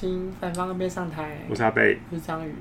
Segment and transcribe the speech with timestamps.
[0.00, 1.36] 请反方那边上台。
[1.46, 2.54] 我是阿贝，我是章鱼，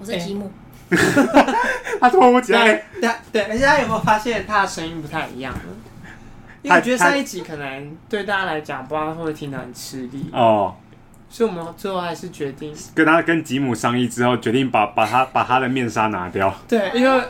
[0.00, 0.50] 我是吉姆。
[2.00, 5.54] 他突如其来，对对，而且大家有没有发现他的声音不太一样？
[6.62, 10.74] 因为我觉得上一集可能对大家来讲，不知道会不会听得很吃力哦，
[11.28, 16.54] 所以我们最后还是决定跟他跟吉姆商议之后，决定把把他把他的面纱拿掉。
[16.66, 17.22] 对，因为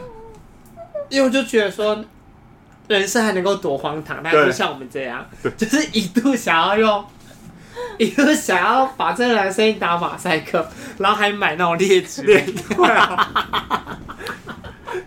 [1.08, 2.04] 因为我就觉得说，
[2.86, 7.04] 人生还能够多荒唐，但是像我们这样，就是一度想要用。
[7.98, 10.66] 一个想要把这个男生打马赛克，
[10.98, 12.40] 然后还买那种劣质 的，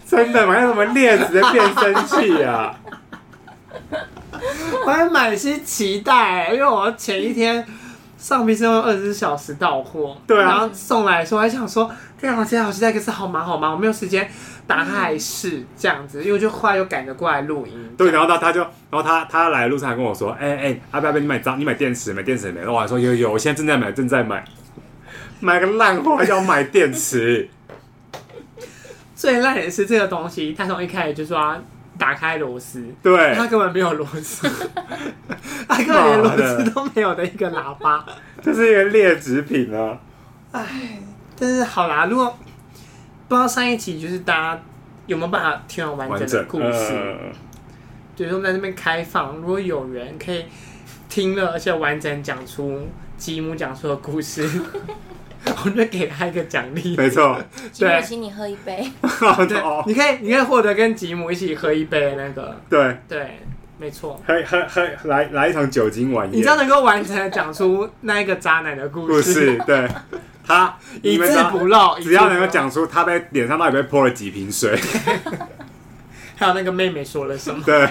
[0.07, 2.75] 真的买什么劣质的变声器啊？
[4.85, 7.65] 我还满心期待，因为我前一天
[8.19, 14.29] 上批是用二十四小时到货，对啊，然后送来的时候，我还想说，天啊，好期待，好期待，可是好忙好忙，我没有时间。
[14.67, 17.73] 打开来试这样子，因为就后来又赶着过来录音。
[17.97, 24.45] 对，然后他他就，然后他他来的路上还跟我说：“哎、欸、哎、欸，阿贝阿贝，你买张，你买电池买电池没？”我还说：“有有，我现在正在买，正在买。”
[25.41, 27.49] 买个烂货还要买电池。
[29.15, 31.59] 最烂也是这个东西，他从一开始就说他
[31.97, 34.47] 打开螺丝，对，他根本没有螺丝，
[35.69, 38.05] 他根本连螺丝都没有的一个喇叭，
[38.43, 39.97] 这是一个劣质品啊！
[40.51, 40.99] 哎，
[41.39, 42.37] 但是好啦，如果。
[43.27, 44.63] 不知道上一集就是大家
[45.05, 46.95] 有没有办法听完完整的故事？
[46.95, 47.15] 呃、
[48.15, 50.45] 对，我们在那边开放，如果有人可以
[51.07, 54.49] 听了而且完整讲出吉姆讲出的故事，
[55.63, 56.97] 我就给他一个奖励。
[56.97, 57.39] 没错，
[57.71, 58.91] 吉姆，请你喝一杯。
[59.47, 62.59] 对，你可以，你可以获得跟吉姆一起喝一杯那个。
[62.67, 63.39] 对对，
[63.79, 64.21] 没错。
[64.27, 66.37] 喝喝喝，来来一场酒精晚宴。
[66.37, 69.07] 你知道能够完整的讲出那一个渣男的故事？
[69.07, 69.89] 故事对。
[70.45, 74.75] 他 一字不漏，只要能够讲出他在脸上到底被泼了几瓶水，
[76.35, 77.63] 还有那个妹妹说了什么？
[77.63, 77.87] 对，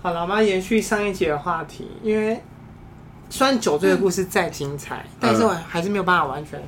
[0.00, 2.40] 好了，我们要延续上一集的话题，因为
[3.28, 6.58] 虽然酒醉的故事再精彩，嗯、但是我还是没有办法完全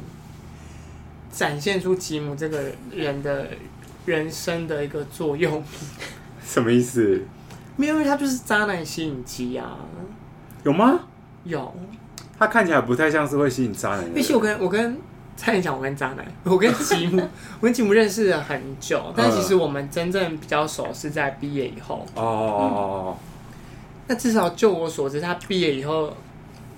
[1.32, 3.46] 展现出吉姆这个人的
[4.04, 5.64] 人生的一个座右铭。
[6.44, 7.24] 什么意思？
[7.80, 9.76] 没有，因为他就是渣男吸引机啊。
[10.62, 11.00] 有吗？
[11.44, 11.74] 有。
[12.38, 14.10] 他看起来不太像是会吸引渣男的。
[14.10, 14.98] 毕竟我跟我跟
[15.36, 17.16] 差点讲，我跟渣男，我跟吉姆，
[17.60, 22.06] 我跟吉姆认识了很久，但其实我们真正比较熟是在毕业以后。
[22.14, 23.18] 哦、哦哦。
[24.06, 26.12] 那至少就我所知，他毕业以后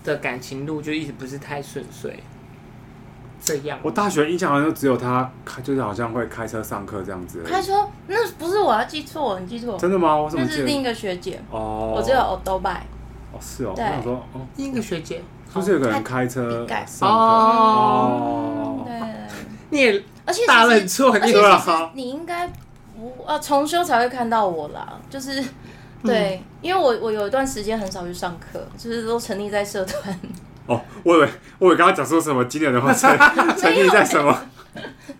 [0.05, 2.17] 的感情路就一直不是太顺遂。
[3.43, 3.79] 这样。
[3.83, 7.43] 我大学印象好像只有他开，就是好像会开车上课这样子。
[7.43, 7.87] 开车？
[8.07, 9.77] 那不是我要记错，你记错。
[9.79, 10.17] 真的吗？
[10.17, 10.57] 我怎么记得？
[10.59, 11.41] 那是另一个学姐。
[11.51, 11.93] 哦。
[11.97, 12.87] 我只有欧兜拜。
[13.33, 13.73] 哦，是哦。
[13.75, 13.85] 对。
[13.85, 15.23] 我想说，哦，另一个学姐。
[15.53, 18.99] 不是有个人开车上课哦，对，
[19.69, 22.49] 你也而且打了错，而且其实你应该
[22.97, 25.45] 不呃重修才会看到我啦，就是
[26.03, 30.19] 对，因为我我有一段时间很少去上课，就是都沉溺在社团。
[30.67, 31.29] 哦，我以为
[31.59, 33.11] 我以为刚刚讲说什么今年的话，沉
[33.57, 34.37] 沉溺在什么？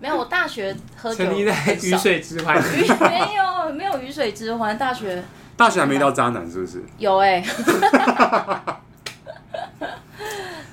[0.01, 2.87] 没有，我大学喝酒沉溺在鱼水之欢，没
[3.35, 5.23] 有没有鱼水之欢，大学
[5.57, 6.83] 大学还没到渣男是不是？
[6.99, 7.45] 有 哎。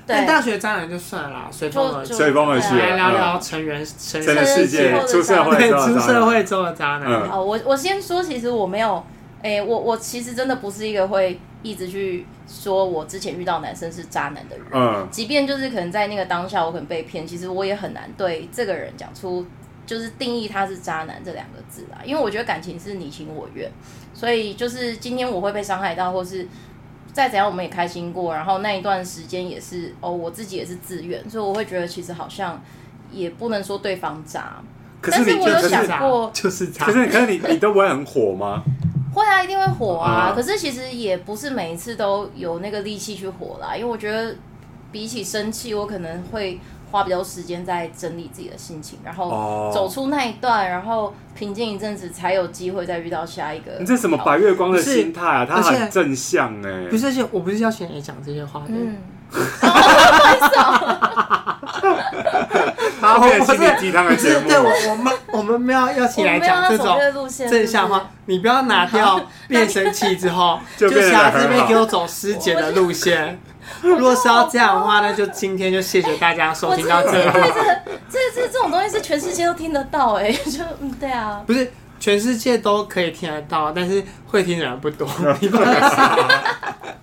[0.06, 7.30] 但大学渣男就算了啦，随风而随风而去，来聊聊成人成人世界出社会出社会中的渣男。
[7.30, 9.04] 哦，我我先说，其实我没有，
[9.40, 14.66] 哎，我我其实真的不是一个会一直去说我之前遇到男生是渣男的人。
[14.72, 19.46] 嗯，即便就是可能在那个当下我可能被骗，其实我也很难对这个人讲出
[19.86, 23.70] 就是定义他是渣男这两个字啊，因为我觉得感情是你情我愿，
[24.14, 26.46] 所以就是今天我会被伤害到，或是。
[27.12, 28.32] 再怎样，我们也开心过。
[28.32, 32.62] 然后那一段时间也是哦，我自己也是自愿，所以我会觉得其实好像
[33.10, 34.62] 也不能说对方渣。
[35.00, 36.86] 可是你但是我有想过，就是渣。
[36.86, 38.62] 可是可是你你都不会很火吗？
[39.14, 40.32] 会啊，一定会火啊。
[40.34, 44.34] 可是其实也不是每一次都有那个力气去火啦，因为我觉得
[44.92, 46.58] 比起生气，我可能会。
[46.92, 53.70] 花比较多时间在整理自己的心情，然后走出那一段，然后平静一阵子，才有机会再遇到下一个。
[53.78, 55.46] 你这什么白月光的心态啊？
[55.48, 56.88] 他很正向哎。
[56.90, 58.70] 不是，而且我不是要请你讲这些话的。
[58.70, 58.96] 嗯。
[63.00, 64.48] 他会心灵鸡汤的节目。
[64.48, 68.10] 对，我我们我们没有要起来讲这种正向话。
[68.26, 73.38] 你不要拿掉 变声器之后， 就想这边给我走师姐的路线。
[73.82, 77.30] 如果是要这样的话，那就今天就谢谢大家收听到这里。
[77.32, 77.40] 这
[78.10, 85.06] 这这这种东西是全世界都听得到哎，就嗯对啊，不是全世界都可以听得到，但是会听的人不多。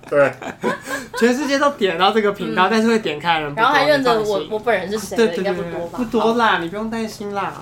[0.09, 0.33] 对，
[1.17, 5.97] 全世界都点到这个频道，但是会点开的人不多，然后还认得我我本人是谁的应该不多吧？
[5.97, 7.53] 不多啦，你不用担心啦。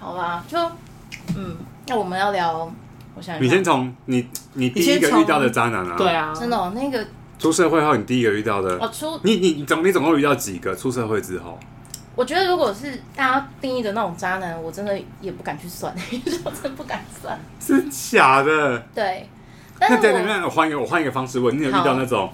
[0.00, 0.58] 好吧，就
[1.36, 2.72] 嗯，那我们要聊，
[3.14, 7.04] 我想你先从你你第一个遇到的渣男啊，对啊，真的那个。
[7.38, 10.76] 出社会后，你第一个遇到的，哦，出你你你总你总共遇到几个？
[10.76, 11.58] 出社会之后，
[12.14, 15.94] 我觉得如果是大家定义的那种渣男，我真的也不敢去算，
[16.44, 18.78] 我真的不敢算，真假的？
[18.94, 19.28] 对。
[19.80, 22.30] 那等等，那我换一个，我换一个方式问，你有遇到那种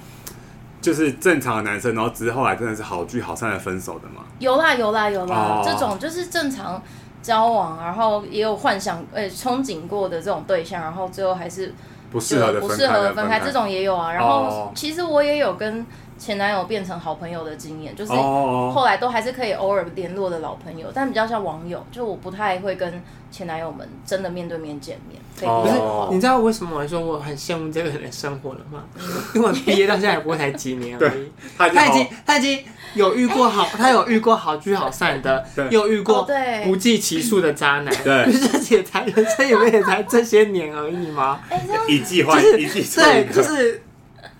[0.80, 4.24] 就是正常的男生，然后只是后来真的是好聚好散的分手的吗？
[4.38, 6.82] 有啦有啦有啦，这种就是正常
[7.22, 11.74] 交往，然后也有幻想诶憧憬过的这种对象，然后最后还是。
[12.10, 14.10] 不适合的不适合的分开，这种也有啊。
[14.10, 15.84] 然后其实我也有跟
[16.18, 25.20] 前男友变成好朋友的经验，就是后来都还是可以偶尔联络的老朋友，但比较像网友，就我不太会跟前男友们真的面对面见面。
[25.38, 25.74] 不是，
[26.12, 28.82] 你知道为什么我说我很羡慕这个人的生活了吗？
[29.34, 36.28] 因为我毕业到现在也不过才几年而已， 他已经他已经有遇过好，他有遇过好聚好散的， 又遇过
[36.64, 41.40] 不计其数的渣男，对，就是也才人生也也才这些年而已吗？
[41.86, 43.80] 一计换一计，对，就是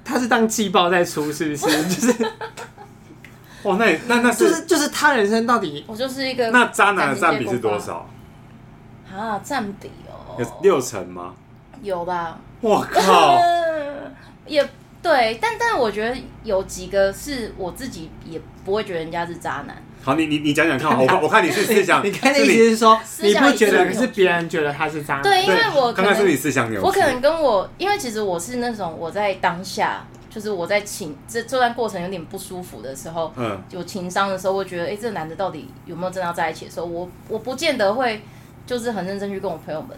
[0.08, 1.84] 他是当季报在出，是不是？
[1.84, 2.26] 就是
[3.64, 8.08] 哇，那那那就是就是他人生到底，我就是一个那渣男的占比是多少？
[9.14, 10.36] 啊，占比哦。
[10.38, 11.34] 有六成吗？
[11.82, 12.38] 有吧。
[12.62, 13.36] 我靠！
[14.46, 14.66] 也
[15.02, 19.76] 对，但但我觉得有几个是我自己也不会觉得人家是渣男。
[20.02, 25.22] 好，你你你讲讲看，我看 我看你是思想，你看的意思是说你不觉得，可是别人觉得他是渣男。
[25.22, 26.86] 对，因为我刚刚是你思想扭曲。
[26.86, 38.22] 我可能跟我，因为其实我是那种我在当下，就是我在情这这段过程有点不舒服的时候，嗯，有情商的时候，我觉得哎，这个男的到底有没有真的要在一起的时候，我我不见得会
[38.66, 39.90] 就是很认真去跟我朋友们。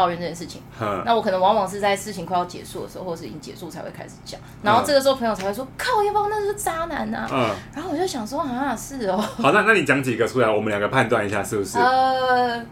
[0.00, 0.62] 抱怨这件事情，
[1.04, 9.16] 那我可能往往是在事情快要结束的时候，或者是已经结束才会开始讲，然后这个时候朋友才会说：“靠，要不要那是渣男啊？”嗯，然后我就想说：“啊，是哦。
[9.36, 11.78] ”好，那那你讲几个出来，我们两个判断一下是不是？
[11.78, 12.64] 呃，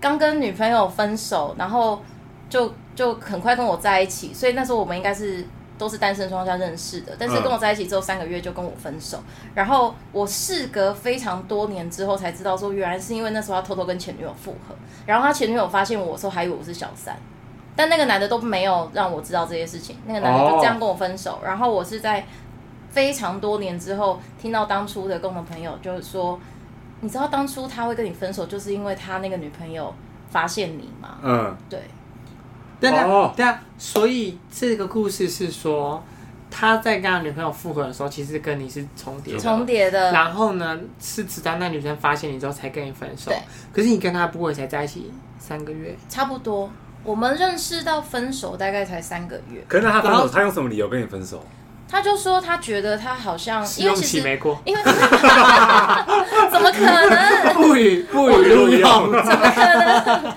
[0.00, 2.02] 刚跟女朋友分手，然后
[2.50, 5.46] 就就很快跟我在一起，所以那时候我们应该是。
[5.78, 14.74] 都是单身状况下认识的，但是跟我在一起之后三个月就跟我分手，嗯、然后我事隔非常多年之后才知道说，原来是因为那时候他偷偷跟前女友复合，
[15.06, 17.16] 然后他前女友发现我的时候还以为我是小三，
[17.74, 22.26] 但那个男的都没有让我知道这些事情，那个男的就这样跟我分手，哦、然后我是在
[22.90, 26.40] 非常多年之后听到当初的共同朋友就是说，
[27.00, 29.92] 你知道当初他会跟你分手，就是因为他那个女朋友
[30.30, 31.18] 发现你吗？
[31.22, 31.80] 嗯，对。
[32.80, 36.02] 对啊，对啊，所以这个故事是说，
[36.50, 40.12] 他在跟他女朋友复合的时候，其实跟你是重叠的，重叠的。
[40.12, 43.30] 然后呢，是直到那女生发现你之后才跟你分手。
[43.30, 43.38] 对。
[43.72, 46.70] 可是你跟他不会才在一起三个月，差不多。
[47.04, 49.64] 我们认识到分手大概才三个月。
[49.68, 51.44] 可是他分手，他用什么理由跟你分手？
[51.88, 54.82] 他就说他觉得他好像因为其实没过，因为
[56.50, 59.12] 怎么可能不予不予录用？
[59.24, 60.34] 怎么可能？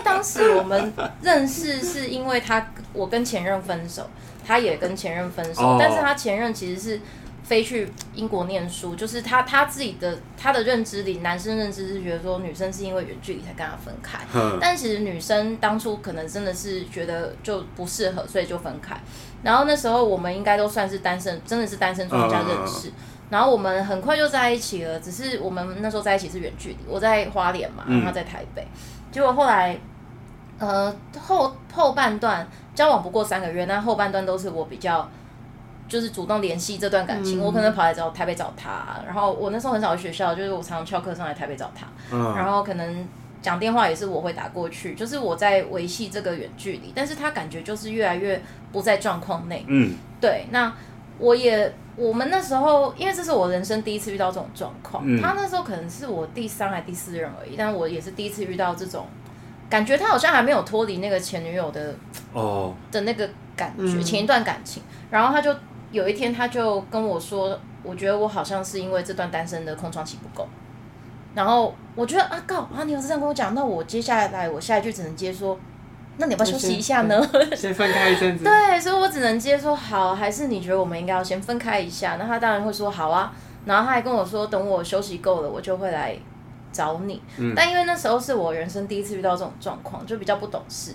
[0.00, 0.92] 当时我们
[1.22, 4.08] 认识是因为他我跟前任分手，
[4.46, 7.00] 他也跟前任分手，哦、但是他前任其实是
[7.42, 18.96] 飞去英国念书，就是他他自己的他的认知里，男生认知是觉得说女生是因为远距离才跟他分开，嗯、但其实女生当初可能真的是觉得就不适合，所以就分开。
[19.42, 22.92] 然后那时候我们应该都算是单身，真的是单身状态下认识。
[23.30, 28.66] 然后我们很快就在一起了，只是我们那时候在一起是远距离，我在花莲嘛，然后他在台北。
[29.12, 29.78] 结果后来，
[30.58, 35.08] 呃，后后半段交往不过三个月，那后半段都是我比较
[35.88, 37.40] 就是主动联系这段感情。
[37.40, 41.86] 我可能跑来找台北找他，然后我那时候很少去学校，就是我常常翘课上来台北找他，
[42.34, 43.06] 然后可能。
[43.40, 49.64] 讲电话也是我会打过去，就是我在维系这个远距离，但是他感觉就是越来越不在状况内。
[49.68, 50.48] 嗯，对。
[50.50, 50.72] 那
[51.18, 55.04] 我也，我们那时候，因为这是我人生第一次遇到这种状况。
[55.06, 59.06] 嗯，他那时候可能是我第三还第四任而已，但我也是第一次遇到这种
[59.68, 61.94] 感觉，他好像还没有脱离那个前女友的
[62.32, 64.82] 哦的那个感觉，嗯，前一段感情。
[65.10, 65.54] 然后他就
[65.90, 70.46] 有一天他就跟我说，我觉得我好像是因为这段单身的空窗期不够。
[71.34, 75.58] 然后我觉得啊，告啊，你有这样跟我讲，那我接下来我下一句只能接说，
[76.16, 77.28] 那你要不要休息一下呢？
[77.50, 78.44] 先，先分开一阵子。
[78.44, 82.16] 对，所以我只能接说好，还是你觉得我们应该要先分开一下？
[82.18, 83.32] 那他当然会说好啊。
[83.66, 86.16] 然后他还跟我说，等我休息够了，我就会来
[86.72, 87.22] 找你。
[87.38, 87.52] 嗯。
[87.56, 90.92] 但因为那时候是我人生第一次遇到这种状况，就比较不懂事。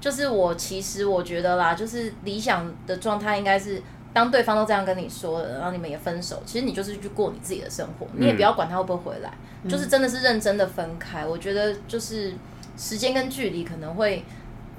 [0.00, 3.82] 就是我其实我觉得啦，就是理想的状态应该是。
[4.14, 11.26] 当对方都这样跟你说了，然后你们也分手，其实你就是去过你自己的生活，你也不要管他会不会回来，嗯、就是真的是认真的分开。
[11.26, 12.32] 我觉得就是
[12.78, 14.24] 时间跟距离可能会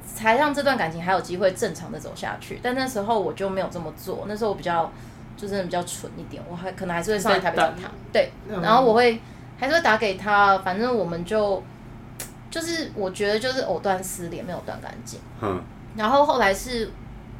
[0.05, 2.61] 才让这段感情还有机会正常的走下去。
[2.63, 4.89] 但那时候我就没有这么做，那时候我比较
[5.35, 9.19] 就真的比较蠢一点，我还可能还是会上来台北找他，对，然后我会
[9.57, 11.61] 还是会打给他，反正我们就
[12.51, 15.19] 就是我觉得就是藕断丝连，没有断干净。
[15.41, 15.61] 嗯，
[15.95, 16.89] 然后后来是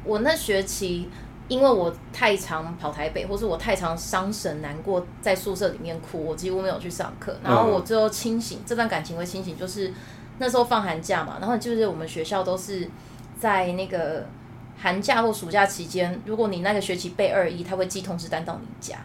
[0.04, 1.08] 我那学期。
[1.48, 7.36] 因为我太常跑台北，或是我太常伤神难过，在宿舍里面哭，我几乎没有去上课。
[7.40, 9.94] 然后我最后清醒，这段感情会清醒，就是
[10.38, 11.36] 那时候放寒假嘛。
[11.40, 12.90] 然后就是我们学校都是
[13.38, 14.26] 在那个
[14.76, 18.96] 寒假或暑假期间，如果你那个学期背二一，他会寄通知单到你家。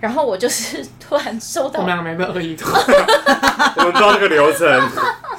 [0.00, 2.70] 然后我就是 突然收到，我们两个没备二一通，
[3.76, 4.90] 我们知道这个流程。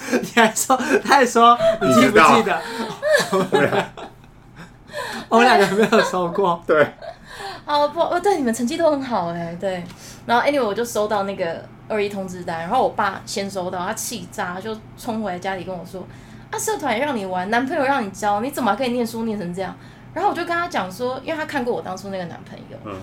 [0.10, 2.62] 你还说，他还说，你记不记得？
[5.30, 6.88] 我们两个没有收过， 对。
[7.66, 9.84] 好不，哦，对，你们成绩都很好哎，对。
[10.26, 16.02] 然后 anyway 我就收到那个二一通知单，然后我爸先收到，他气炸，就冲回来家里跟我说
[16.50, 19.76] ：“啊，社团也让你玩，男朋友让你交，你怎么还可以念书念成这样？”
[20.14, 22.96] 然后我就跟他讲说，因为他看过我当初那个男朋友，嗯。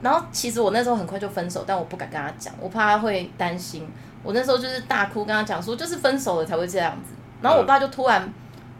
[0.00, 3.88] 然后其实我那时候很快就分手，但我不敢跟他讲，我怕他会担心。
[4.22, 7.14] 我那时候就是大哭跟他讲说，就是分手了才会这样子。
[7.40, 8.32] 然后我爸就突然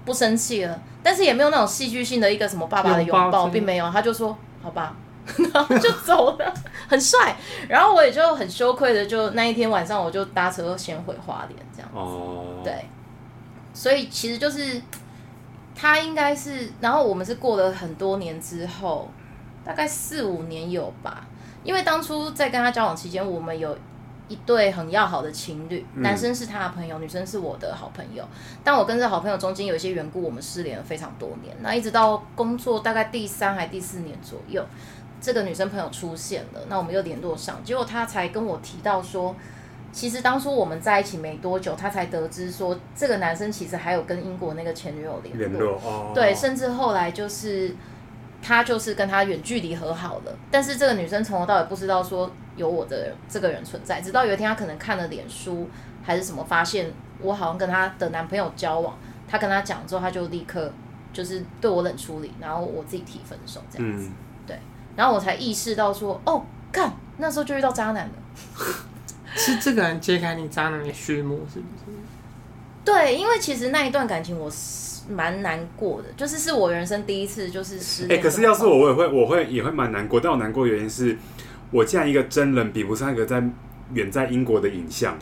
[0.05, 0.81] 不生气了。
[1.01, 4.95] 但是也没有那种戏剧性的一个什么爸爸的拥抱，并没有，他就说好吧，
[5.55, 6.55] 然后就走了，
[6.89, 7.37] 很帅。
[7.69, 11.97] 然后我也就很羞愧的，就那一天晚上我就搭车先回花莲这样子。
[11.97, 12.85] 哦，对，
[13.73, 14.83] 所以其实就是
[15.75, 19.09] 他应该是，然后我们是过了很多年之后，
[19.69, 21.25] 大概四五年有吧，
[21.63, 23.79] 因为当初在跟他交往期间，我们有。
[24.31, 28.23] 一对很要好的情侣，男生是他的朋友，嗯、女生是我的好朋友。
[28.63, 31.57] 但我跟这好朋友中间有一些缘故，我们失联了非常多年。
[31.63, 34.63] 那一直到工作大概第三还第四年左右，
[35.19, 37.65] 这个女生朋友出现了，那我们又联络上。
[37.65, 39.35] 结果他才跟我提到说，
[39.93, 45.49] 其实当初我们在一起没多久，他才得知说这个男生其实还有跟英国那个前女友联络。
[45.49, 46.13] 联络哦。
[46.15, 47.75] 对，甚至后来就是
[48.43, 52.31] 他就是跟他远距离和好了，但是这个女生从头到尾不知道说。
[52.59, 55.71] 有我的这个人存在，直到有一天，她可能看了脸书
[56.03, 60.73] 还是什么，发现我好像跟她的男朋友交往，她跟他讲之后，她就立刻
[61.13, 64.13] 就是对我冷处理，然后我自己提分手这样子，嗯、
[64.45, 64.59] 对，
[64.97, 68.15] 然后我才意识到说，哦，看那时候就遇到渣男了，
[69.37, 71.97] 是这个人揭开你渣男的序幕，是不是？
[72.93, 78.19] 对，因为其实那一段感情我是蛮难过的，就是是我人生第一次就是失恋。
[78.19, 81.17] 哎、欸，可是要是我，我也会，我会也会蛮难过，但我难过的原因是。
[81.71, 83.45] 我竟然一个真人比不上一个在
[83.93, 85.19] 远在英国的影像，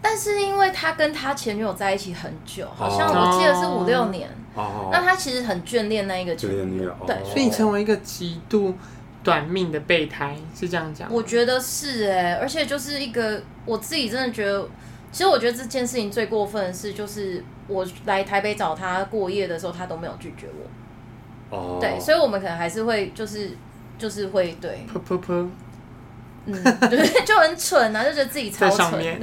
[0.00, 8.76] 但是因为他跟他前女友在一起很久，好像我记得是五六年，哦，那他其实很眷恋那一个前女友，对，所以你成为一个极度
[9.24, 11.12] 短命的备胎，是这样讲？
[11.12, 14.64] 我觉得是哎，而且就是一个我自己真的觉得，
[15.12, 20.48] 其实我觉得这件事情最过分的是，就是我来台北找他过夜的时候，他都没有拒绝
[21.50, 23.50] 我，哦，对，所以我们可能还是会就是
[23.98, 25.48] 就是会对，噗噗噗。
[26.44, 26.54] 嗯，
[26.90, 29.20] 对，就很蠢啊，就觉得自己超蠢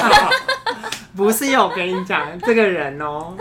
[1.16, 3.36] 不是，我跟你讲，这个人哦、喔，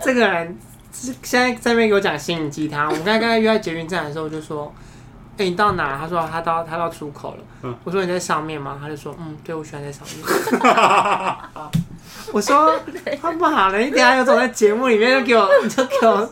[0.00, 0.56] 这个人
[0.92, 2.86] 现在在那边给我讲心灵鸡汤。
[2.86, 4.72] 我们刚才刚才约在捷运站的时候，我就说
[5.36, 7.38] ：“哎、欸，你到哪？”他说：“他到他到出口了。
[7.62, 10.24] 嗯”我说：“你在上面吗？”他就说：“嗯，对，我喜欢在上面。”
[12.32, 12.74] 我说
[13.20, 16.28] ：“他不好了，你等下有种在节目里面，就给我你就给我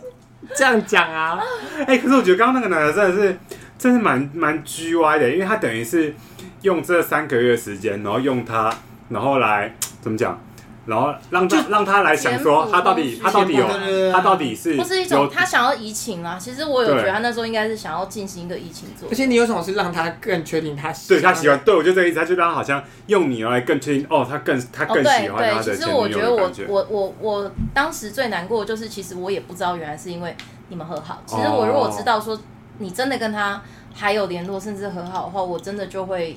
[0.57, 1.39] 这样讲啊！”
[1.87, 3.39] 哎、欸，可是我觉得刚刚那个男的真的是。
[3.77, 6.15] 真是蛮蛮 G Y 的，因为他等于是
[6.63, 8.73] 用这三个月的时间，然后用他，
[9.11, 10.41] 然后来怎么讲，
[10.87, 13.67] 然后让他让他来想说他到底他到底有
[14.13, 16.39] 他到底是不是一种他想要移情啊？
[16.39, 21.59] 其实我有觉得他那时候应该是想要进行一个移情做，而且你有什么是让他更确定他对他喜欢？
[21.65, 30.37] 对，我就这个意思，他就让他好像用你来更确定哦，他更他更喜欢他的、哦、对对，其实我觉得我我我我当时最难过的就是，其实我也不知道原来是因为
[30.69, 31.23] 你们和好。
[31.27, 32.39] 其实我如果知道说。
[32.77, 33.63] 你真的跟他
[33.95, 36.37] 还有联络，甚至和好的话，我真的就会，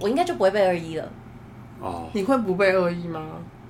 [0.00, 1.06] 我应该就不会被二一了。
[1.78, 3.20] 哦，你会不被恶意吗？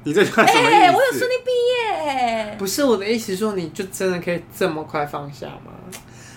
[0.07, 0.77] 你这算什么意思？
[0.77, 2.55] 欸、我有顺利毕业。
[2.57, 5.73] 不是我的意思，说你就真的可以这么快放下吗？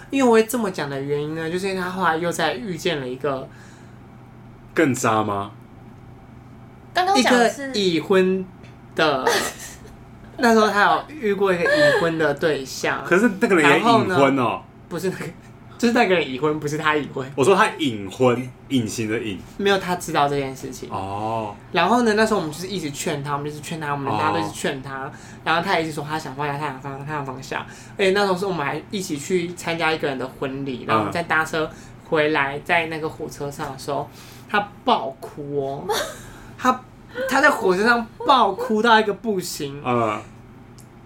[0.09, 3.47] 因为我会这么讲的原因呢，就是因为他后来又在遇见了一个
[4.73, 5.51] 更渣吗？
[6.95, 8.43] 刚刚讲的是已婚
[8.95, 9.23] 的，
[10.39, 14.63] 那时候他有遇过一个已婚的对象，可是那个人也已婚哦。
[14.89, 15.25] 不是那个，
[15.79, 17.25] 就是那个人已婚，不是他已婚。
[17.37, 20.89] 我说他隐婚，隐形的隐，没有他知道这件事情。
[20.91, 21.55] 哦。
[21.71, 25.05] 然后呢，那时候我们就是一直劝他，我们就是劝他，我们大家都是劝他。
[25.05, 25.11] 哦、
[25.45, 27.65] 然后他也一直说他想放下，他想放下，他想放下。
[27.97, 31.71] 而且那时候是我们还一起去参加一个人的婚礼，然后我们在搭车
[32.09, 34.05] 回来，在那个火车上的时候，
[34.49, 35.87] 他爆哭哦，
[36.59, 36.81] 他
[37.29, 39.81] 他在火车上爆哭到一个不行。
[39.85, 40.21] 嗯。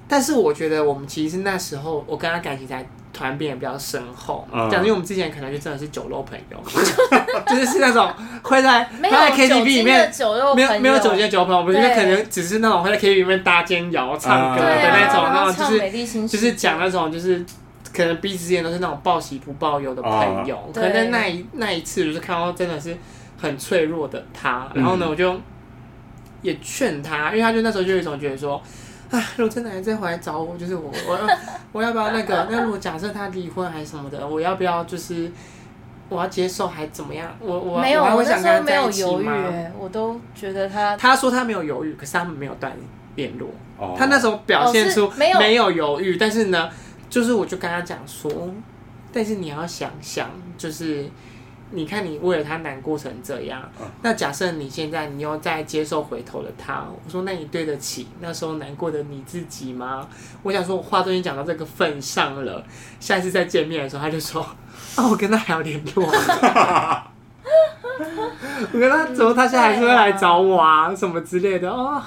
[0.07, 2.86] 但是我觉得我们其实那时候，我跟他感情才。
[3.15, 6.57] 突然变得比较深厚，讲的、嗯、因为我们之前可能就真的是酒肉朋友，
[7.48, 10.12] 就是是那种会在会在 KTV 里面
[10.55, 17.45] 没有没有酒精的酒肉朋友，我们觉得可能只是那种会在 KTV 里面搭肩摇唱歌的那种，那种就是就是讲那种就是
[17.95, 22.98] 可能彼此之间都是那种报喜不报忧的朋友，可能在那一那一次就是看到真的是
[23.39, 25.39] 很脆弱的他，然后呢，我就
[26.41, 28.60] 也劝他，因为他就那时候就有一种觉得说，
[29.13, 31.38] 啊，如果真的还再回来找我，就是我我要
[31.72, 32.48] 我要不要那个？
[32.50, 35.32] 那如果假设他离婚还是什么的，我要不要就是
[36.10, 37.29] 我要接受还怎么样？
[37.39, 39.27] 我我没有，我还会想跟他没有犹豫，
[39.79, 42.75] 我都觉得他他说他没有犹豫，可是他们没有断
[43.15, 43.50] 联络。
[43.98, 46.70] 他那时候表现出没有没有犹豫，但是呢，
[47.10, 48.32] 就是我就跟他讲说，
[49.12, 51.05] 但是你要想想，就是
[51.74, 53.62] 你看你为了他难过成这样，
[54.01, 60.08] 那假设你现在你又再接受回头的他，我说那你对得起那时候难过的你自己吗？
[60.44, 62.63] 我想说我话都已经讲到这个份上了，
[63.00, 64.42] 下一次再见面的时候，他就说，
[64.98, 66.06] 哦，我跟他还要联络。
[68.72, 72.01] 我跟他怎么，他现在还是会来找我啊，啊什么之类的哦。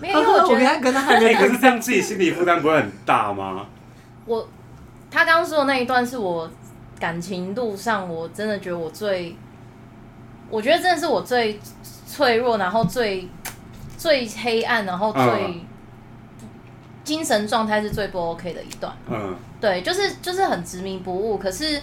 [0.00, 1.34] 没有，我觉得我跟他还没。
[1.34, 3.66] 可是这样自己心理负担不会很大吗？
[4.24, 4.48] 我
[5.10, 6.48] 他刚刚说的那一段是我
[7.02, 9.36] 感情路上，我真的觉得我最，
[10.48, 11.58] 我觉得真的是我最
[12.06, 13.28] 脆弱，然后最
[13.98, 15.60] 最黑暗，然后最、嗯、
[17.02, 18.96] 精神状态是最不 OK 的一段。
[19.10, 21.36] 嗯，对，就是就是很执迷不悟。
[21.36, 21.82] 可是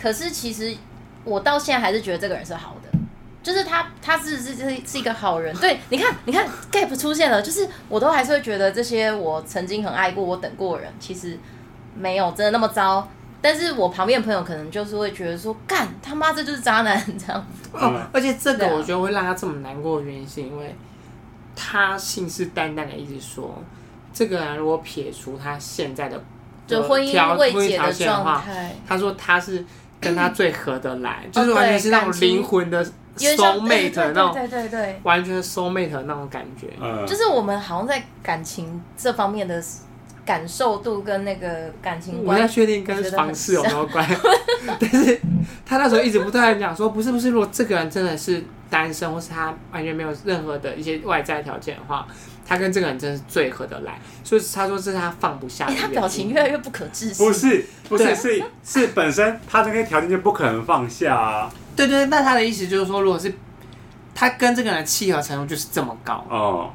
[0.00, 0.76] 可是其实。
[1.22, 2.98] 我到现在还是觉得这个人是好的，
[3.42, 5.54] 就是他，他是是是是一个好人。
[5.58, 11.38] 对，你看，你看，gap 出现了，就是我都还是会觉得这些我曾经很爱过、我等过的人，其实
[11.94, 13.06] 没有真的那么糟。
[13.40, 17.70] 但是我旁边的朋友可能就是会觉得说，干他妈这就是渣男这样子。
[17.72, 20.74] 哦，而且这个我觉得会让他这么难过的原因，是因为
[21.54, 23.62] 他信誓旦旦的一直说，
[24.12, 26.22] 这个人如果撇除他现在的
[26.66, 29.64] 就婚姻未解的状态，他说他是。
[30.02, 32.82] 跟他最合得来，嗯、就是完全是那种灵魂的
[33.18, 36.68] soul mate 那种，对对对，完全 soul mate 那种感觉。
[36.80, 39.62] 嗯，就是我们好像在感情这方面的
[40.24, 44.06] 感受度跟那个感情观，我要确定跟房事有没有关。
[44.78, 45.20] 但是
[45.64, 52.06] 他那时候一直不断讲说，不是不是，如果这个人真的是单身，或是他完全没有任何的一些外在条件的话。
[52.46, 55.74] 他跟这个人真是最合得来，所以他说这是他放不下的。
[55.76, 57.24] 他表情越来越不可置信。
[57.24, 61.52] 不是，不是，是是本身他这个条件就不可能放下啊。
[61.76, 63.32] 对对，那他的意思就是说，如果是
[64.16, 66.70] 他跟这个人契合程度就是这么高哦。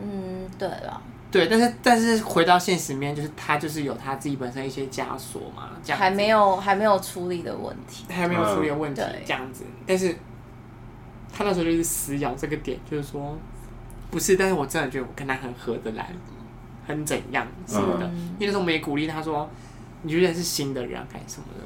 [0.00, 1.02] 嗯，对了，
[1.36, 9.64] 对，但是但是回到现实面，就是他就是有他自己本身一些枷锁嘛，这样还没有还没有处理的问题，还没有处理的问题，这样子。
[9.86, 10.14] 但是
[11.32, 13.36] 他那时候就是死咬这个点，就是说。
[14.08, 16.08] 不是，但是我真的觉得我跟他很合得来，
[16.86, 18.06] 很怎样什么的。
[18.06, 19.50] 嗯、因为那时候我们也鼓励他说
[20.02, 21.64] ：“你觉得是新的人干什么的？”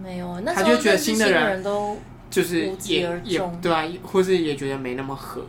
[0.00, 1.98] 没有，那他就觉得新的人都
[2.30, 5.44] 就是也也对啊，或是也觉得没那么合。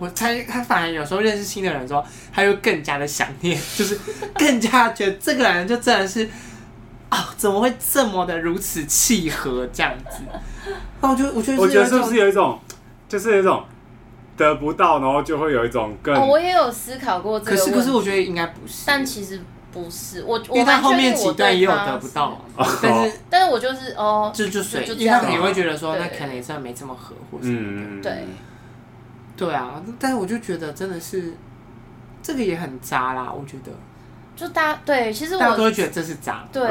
[0.00, 3.96] 我猜他反而有时候认识新的人之后，他又更加的想念， 就是
[4.34, 6.24] 更加觉得这个人就真的是
[7.10, 10.22] 啊、哦，怎么会这么的如此契合这样子？
[11.00, 12.58] 那我觉得，我觉得，我觉得是不是有一种，
[13.08, 13.62] 就是有一种。
[14.36, 16.16] 得不到，然后就会有一种更……
[16.16, 17.50] 哦，我也有思考过这个。
[17.50, 18.84] 可是，可是我觉得应该不是。
[18.86, 19.38] 但其实
[19.70, 22.42] 不是，我因为他后面几段也有得不到，
[22.80, 28.10] 但是但是我就是哦，就就随，因为他们也会觉得说，那可能也算没这么合，或什么的。
[28.10, 28.26] 对，
[29.46, 31.32] 对啊，但是我就觉得真的是
[32.22, 33.72] 这个也很渣啦，我觉得。
[34.36, 36.46] 就大家对，其实我都会觉得这是渣。
[36.52, 36.70] 对，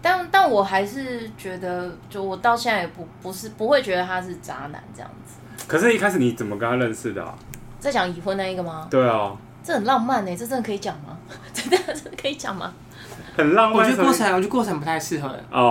[0.00, 5.34] 但但我还是觉得，就我到现在也不不是不会觉得他是渣男这样子。
[5.66, 7.34] 可是，一开始你怎么跟他认识的啊？
[7.80, 8.86] 在讲已婚那一个吗？
[8.90, 11.16] 对啊，这很浪漫呢，这真的可以讲吗？
[11.52, 12.72] 真的真的可以讲吗？
[13.36, 13.78] 很浪漫。
[13.78, 15.28] 我觉得过程，我觉得过程不太适合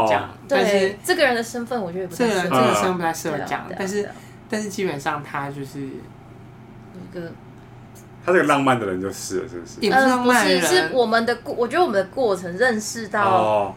[0.08, 0.30] 讲。
[0.48, 3.66] 但是这个人的身份，我觉得这个人这个身份不太适合讲。
[3.78, 4.10] 但是，
[4.50, 5.88] 但是基本上他就是
[6.96, 7.32] 一个，
[8.26, 9.80] 他这个浪漫的人就是了，是不是？
[9.82, 11.54] 也不是浪漫人，是我们的过。
[11.54, 13.76] 我觉得我们的过程认识到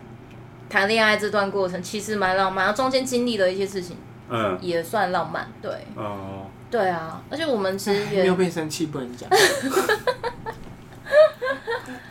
[0.68, 3.96] 谈恋爱这段过程，其实蛮浪漫，然后中间经历的一些事情。
[4.26, 5.70] 嗯，也算浪漫，对。
[5.96, 9.28] 哦，对啊，而且我们其实也没有变生气，不能讲。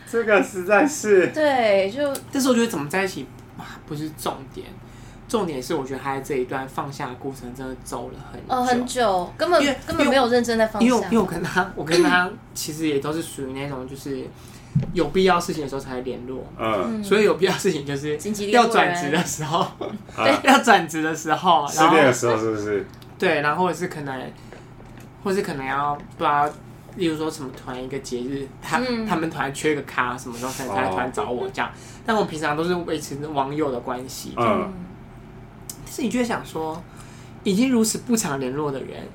[0.07, 3.25] 这个实在是对，就但是我觉得怎么在一起
[3.87, 4.67] 不是重点，
[5.33, 10.87] 重点是我觉得他在这一段放下的过程真的走了很久，哦，很久，根本根本没有认真在放下。
[10.87, 14.27] 因为因为我跟他， 我跟他其实也都是属于那种就是。
[14.91, 18.17] 有必要事情的时候才会联络，嗯，所以有必要事情就是
[18.49, 19.63] 要转职的时候，
[20.15, 22.83] 对， 要转职的时候，失恋的时候是不是？
[23.19, 24.31] 对，然后或者是可能，
[25.23, 26.49] 或是可能要不知道，
[26.95, 31.71] 例如说什么团一个节日，他他们团缺个咖，什么时候才才团找我这样？
[32.03, 34.73] 但我平常都是维持网友的关系，嗯。
[35.93, 36.81] 但是你就会想说，
[37.43, 39.07] 已经如此不常联络的人。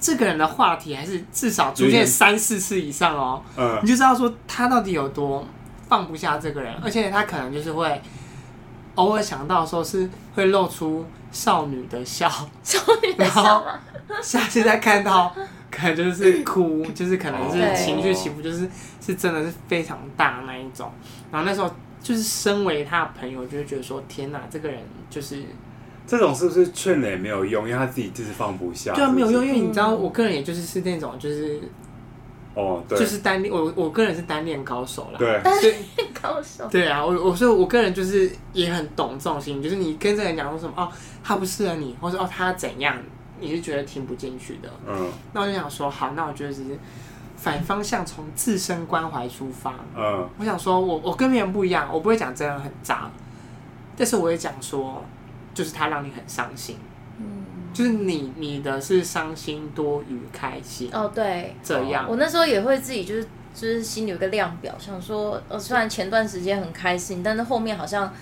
[0.00, 5.46] 这个人的话题还是至少出现三四次以上哦，嗯，你就知道说他到底有多
[5.88, 8.02] 放不下这个人，而且他可能就是会
[8.96, 12.28] 偶尔想到说是会露出少女的笑，
[12.62, 13.78] 少女的笑吗？
[14.20, 15.34] 下次再看到，
[15.70, 18.68] 可能就是哭， 就是可能是情绪起伏，就是
[19.00, 20.90] 是真的是非常大那一种。
[21.32, 25.42] 然后那时候就是身为他的朋友，就会觉得说：天哪，这个人就是
[26.06, 27.68] 这种是不是劝了也没有用？
[27.68, 28.94] 因为他自己就是放不下。
[28.94, 31.60] 对啊，没有用，因为你知道，我个人也就是是那种就是。
[32.54, 35.18] 哦，对，就是单恋，我我个人是单恋高手啦。
[35.18, 35.76] 对，单恋
[36.22, 36.66] 高手。
[36.70, 40.88] 对啊，我我说我个人就是也很懂这种心，就是你跟这个人讲说什么哦，
[41.22, 42.96] 他不适合你，或者哦他怎样，
[43.40, 44.70] 你是觉得听不进去的。
[44.88, 45.06] 嗯。
[45.34, 46.78] 那我就想说，好，那我觉得只是
[47.36, 49.74] 反方向，从自身关怀出发。
[49.94, 50.26] 嗯。
[50.38, 53.10] 我想说我我跟别人不一样，我不会讲真的很渣，
[53.98, 55.04] 但是我会讲说，
[55.56, 56.76] 就是他让你很伤心。
[57.18, 57.24] 嗯
[57.72, 62.06] 就是你，你的是伤心多于开心哦，对，这样。
[62.08, 68.12] 我那时候也会自己就是就是心里有个量表，想说，呃，虽然前段时间很开心，但是后面好像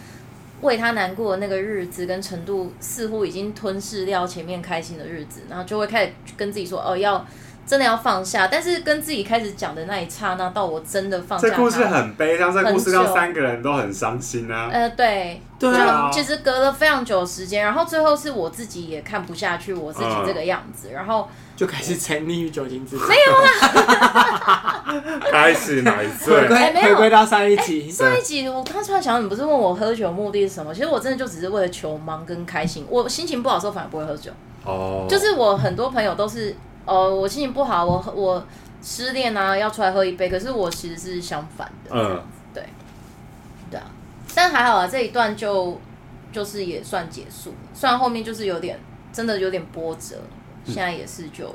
[0.62, 7.24] 为他难过的那个日子跟程度，似乎已经吞噬掉前面开心的日子，然后就会开始跟自己说，哦，要。
[7.66, 11.48] 真的要放下，但是跟自己开始讲的那一刹那，到我真的放下。
[11.48, 14.68] 这故事很悲伤，这故事让三个人都很伤心啊。
[14.70, 23.08] 呃，对，对啊，就其实隔了非常久的时间，然后最后是我自己也看不下去我自己这个样子，嗯、然后就开始沉溺于酒精之中。
[23.08, 24.84] 没有啦，
[25.32, 27.90] 开始买醉，回归回归到上一集。
[27.90, 30.74] 上一集我刚突然想，你不是问我喝酒目的是什么？
[30.74, 32.86] 其实我真的就只是为了求忙跟开心。
[32.90, 34.30] 我心情不好的时候反而不会喝酒。
[34.66, 36.54] 哦，就是我很多朋友都是。
[36.86, 38.46] 哦，我心情不好，我我
[38.82, 40.28] 失恋啊，要出来喝一杯。
[40.28, 42.62] 可是我其实是相反的，嗯，对，
[43.70, 43.86] 对啊。
[44.34, 45.80] 但还好啊，这一段就
[46.30, 47.54] 就是也算结束。
[47.72, 48.78] 虽然后面就是有点，
[49.12, 50.16] 真的有点波折。
[50.66, 51.46] 现在也是就，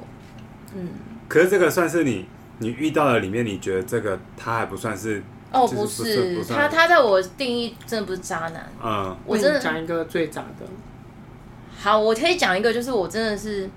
[0.74, 0.82] 嗯。
[0.82, 0.90] 嗯，
[1.28, 5.22] 可是这个算是你你遇到的里面，你觉得这个他还不算是？
[5.52, 8.68] 哦，不是，不是他他在我定义真的不是渣男。
[8.84, 10.66] 嗯，我真的讲一个最渣的。
[11.78, 13.70] 好，我可以讲一个，就是我真的是。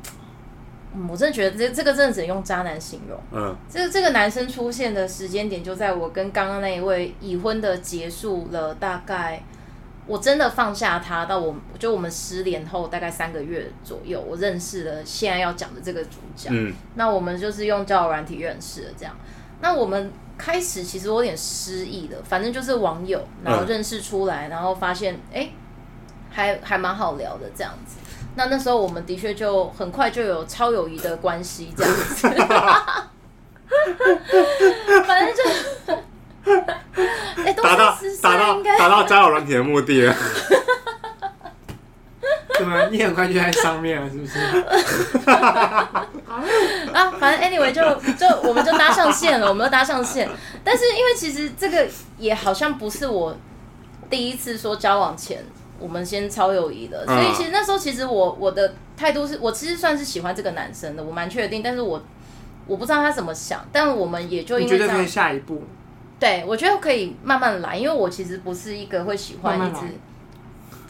[0.94, 3.18] 嗯，我真的觉得这这个真的只能用渣男形容。
[3.33, 9.42] 嗯，这个这个男生出现的时间点就在我跟刚刚那一位已婚的结束了，大概
[10.07, 16.48] 我真的放下他到我就我们失联后大概三个月左右，我认识了现在要讲的这个主角。
[16.50, 19.16] 嗯，那我们就是用交友软体认识的这样。
[19.61, 25.50] 那我们开始其实我有点失忆了，反正就是网友，然后认识出来，然后发现哎，
[26.31, 27.96] 还还蛮好聊的这样子。
[28.35, 32.29] 那那时候我们的确就很快就有超友谊的关系这样子，
[35.07, 35.42] 反正就，
[37.42, 40.14] 哎、欸，达到达到达到交友软体的目的了，
[42.59, 44.38] 怎么你很快就在上面了，是不是？
[46.92, 47.83] 啊，反正 anyway 就
[48.14, 50.29] 就我们就搭上线了，我们就搭上线，
[50.64, 51.87] 但是因为其实这个
[52.18, 53.37] 也好像不是我
[54.09, 55.45] 第一次说交往前。
[55.83, 62.01] 我们先超友谊的，所以其实那时候其实我我的态度是我其实算是喜欢这个男生的，我蛮确定，但是我
[62.66, 65.64] 我不知道他怎么想，但我们也就因为这样，下一步，
[66.21, 69.81] 对，我觉得可以慢慢来，因为我其实不是一个会喜欢一直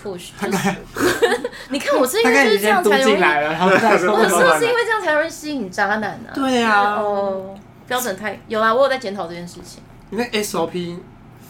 [0.03, 0.77] push， 就是
[1.71, 6.31] 你看我是因为就是这样才容易 我是不是因为这样才容易吸引渣男呢？
[6.35, 7.55] 对啊，哦，
[7.89, 10.99] 标准太有啦，我有在检讨这件事情，你那 SOP。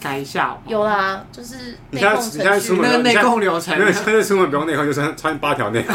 [0.03, 5.95] 改一下，有啦，就是你现在你现在出门，那个内控流程，没有现在出门不用内控，就穿穿八条内裤，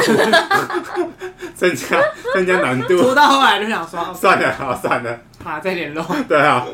[1.54, 2.02] 增加
[2.34, 3.02] 增加难度。
[3.02, 6.06] 拖到后来就想说， 算了，好算了，好再联络。
[6.28, 6.66] 对啊，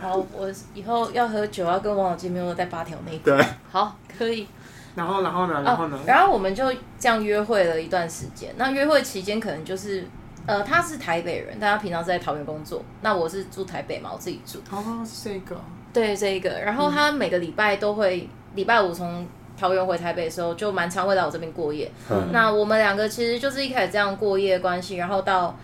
[0.00, 3.24] 好，我以后要喝酒要跟网友见面，我带八条内裤。
[3.24, 4.46] 对，好，可以。
[4.94, 5.62] 然后，然后呢？
[5.64, 5.98] 然后呢？
[6.06, 8.52] 然后我们就这样约会了一段时间。
[8.56, 10.06] 那约会期间可能就是，
[10.44, 12.84] 呃，他是台北人，但他平常是在桃园工作。
[13.00, 14.58] 那我是住台北嘛，我自己住。
[14.70, 15.58] 哦，是这个。
[15.92, 19.26] 对这一个，然后他每个礼拜都会，礼拜五从
[19.58, 21.90] 桃园回台北的时候，就蛮常会来我这边过夜。
[22.10, 25.56] 嗯、那我们两个其实就是一开始这样过夜的关系，然后到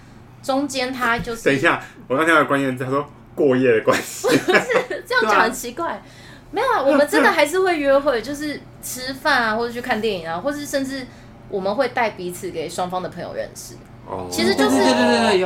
[0.42, 5.92] 中间他就是等一下，我刚才有关键他说过夜的关系，不是这样讲很奇怪。
[5.92, 6.02] 啊、
[6.50, 11.06] 没有啊，我们真的还是会约会，就是吃饭啊，或者去看电影啊，或是甚至
[11.48, 13.74] 我们会带彼此给双方的朋友认识。
[14.30, 14.76] 其实就是，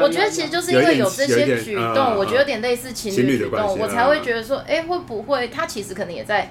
[0.01, 6.51] 我觉得其实就是因为有这些举动，我觉得有点类似情侣举动，我才会觉得说，哎，会不会他其实可能也在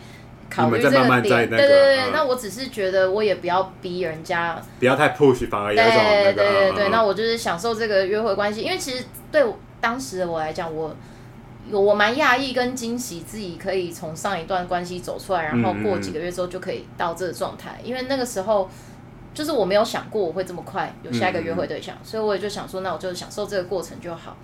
[0.50, 1.50] 考虑这个点？
[1.50, 9.45] 对对对，那我只是觉得我也不要逼人家，不要太 push，反而有一种对对对对，那我就是享受这个约会关系，因为其实对
[9.80, 10.93] 当时的我来讲，我
[11.69, 18.69] 有我蛮讶异跟惊喜，自己可以从上一段关系走出来，然后过几个月之后就可以到这个状态，因为那个时候。
[19.34, 24.36] 就是我没有想过我会这么快有下一个约会对象，嗯、所以我也就想说，那我就享受这个过程就好。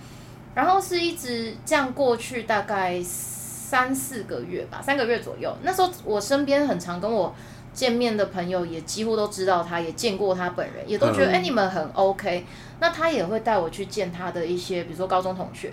[0.56, 5.56] 然后是一直这样过去，大概三四个月吧，三个月左右。
[5.62, 7.36] 那时候我身边很常跟我
[7.73, 12.45] 见面的朋友，也几乎都知道他，也见过他本人，也都觉得哎、嗯欸，你们很 OK。
[12.80, 15.71] 那他也会带我去见他的一些，比如说高中同学。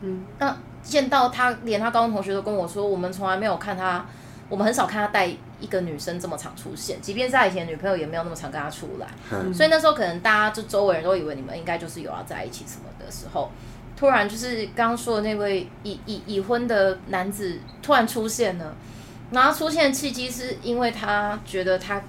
[0.00, 4.04] 嗯，那见到他，连他高中同学都跟我说，我们从来没有看他，
[4.48, 5.26] 我们很少看他带
[5.60, 9.06] 一个女生这么常出现，即便是他以前女朋友也没有那么常跟他出来。
[9.30, 13.50] 嗯、所以那时候可能大家就周围人都以为你们应该就是有要在一起什么的时候。
[13.96, 18.72] 突然就是刚刚说的那位已已已婚的男子突然出现了，
[19.32, 22.00] 然后出现的契机是因为他觉得他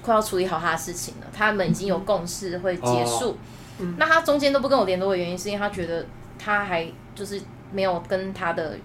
[0.00, 3.36] 快要处理好他的事情了，他们已经有共识会结束。
[3.80, 6.06] 嗯、那他中间都不跟我联络的原因，是因为他觉得
[6.38, 8.76] 他还就是没有跟他的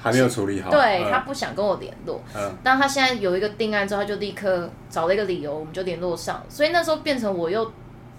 [0.00, 2.20] 还没有处理好，对、嗯、他不想跟我联络。
[2.34, 6.42] 嗯，但他现在有一个定案之后，他就立刻找了一个理由，我们就联络上。
[6.48, 7.70] 所以那时候变成我又。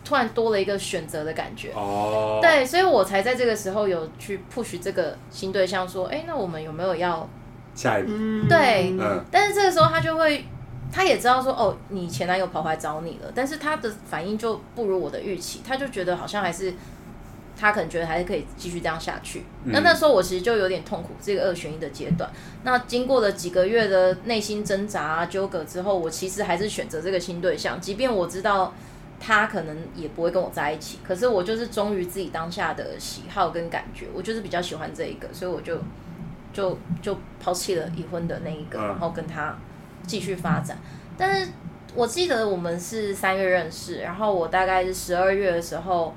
[0.05, 7.25] 突然多了一个选择的感觉，哦，对，所以我才在这个时候有去 push 这个新对象，说，哎，那我们有没有要
[7.73, 8.09] 下一步？
[8.49, 10.43] 对，嗯，但是这个时候他就会，
[10.91, 16.73] 他也知道说，哦，你前男友跑回来找你了，但是他的反应就不如我的预期，他就觉得好像还是
[17.57, 19.43] 他可能觉得还是可以继续这样下去。
[19.63, 22.29] 嗯，那那时候我其实就有点痛苦，这个二选一的阶段。
[22.63, 28.73] 那经过了几个月的内心挣扎啊、纠葛之后，我其实还是选择这个新对象，即便我知道。
[29.25, 35.77] 他可能也不会跟我在一起，可是我就是忠于自己当下的喜好跟感觉，我就是比较喜欢这一个，所以我就
[36.51, 39.55] 就就抛弃了已婚的那一个，然后跟他
[40.05, 40.77] 继续发展。
[41.17, 41.51] 但是
[41.95, 46.13] 我记得我们是三月认识，然后我大概是十二月的时候，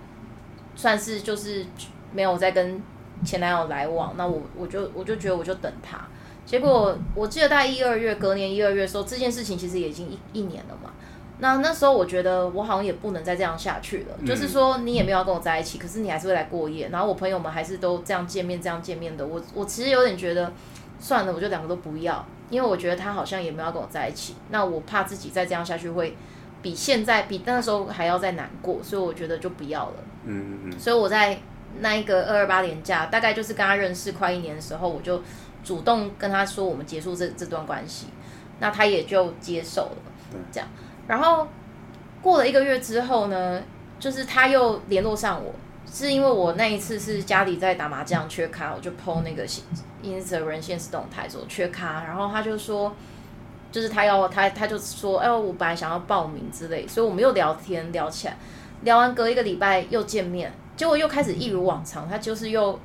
[0.77, 1.67] 算是就是
[2.13, 2.81] 没有再跟
[3.25, 5.99] 前男友来往，那我我就我就觉得我就等他，
[6.45, 10.93] 结果我记得大概一二月，隔年一二月的时候，这件事情其实也已经一一年了嘛。
[11.39, 20.51] 那那时候我觉得我好像也不能再这样下去了，嗯、就是说你也没有要跟我在一起，可是你还是会来过夜，然后我朋友们还是都这样见面这样见面的，我我其实有点觉得
[20.99, 26.17] 算了，我就两个都不要，因为我觉得他好像也没有要跟我在一起，那我怕自己再这样下去会
[26.63, 29.95] 比现在比那时候还要再难过，所以我觉得就不要了。
[30.25, 30.79] 嗯嗯。
[30.79, 31.39] 所以我在
[31.81, 35.23] 那一个二二八年假，大概就是跟他认识快一年的时候，我就
[35.63, 38.07] 主动跟他说我们结束这这段关系，
[38.61, 40.69] 那他也就接受了，这样。
[41.07, 41.47] 然后
[42.23, 43.63] 过了一个月之后呢，
[43.99, 45.55] 就是他又联络上我，
[45.91, 49.47] 是因为我那一次是家里在打麻将缺咖，我就 po 那个
[50.03, 52.95] Instagram 现实动态说缺咖，然后他就说，
[53.73, 58.37] 就是他要他他就说，哎，我本来想要报名之类，所以我们又聊天聊起来，
[58.83, 62.79] 聊完隔一个礼拜又见面，结果又开始一如往常，他就是又。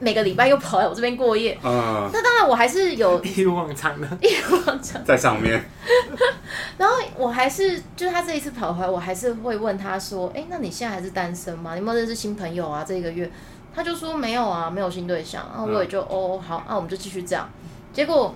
[0.00, 5.62] 每个礼拜又跑来我这边过夜，嗯， 那当然我还是有 一如往常的， 一如往常在上面。
[6.78, 11.74] 然后我还是，就是他这一次跑回来，我还是会问他说：“哎，那你现在还是单身吗？
[11.74, 13.30] 你有没有认识新朋友啊？”这一个月，
[13.74, 15.44] 他就说没有啊，没有新对象。
[15.52, 17.46] 然后我也就、嗯、哦好，那我们就继续这样。
[17.92, 18.34] 结果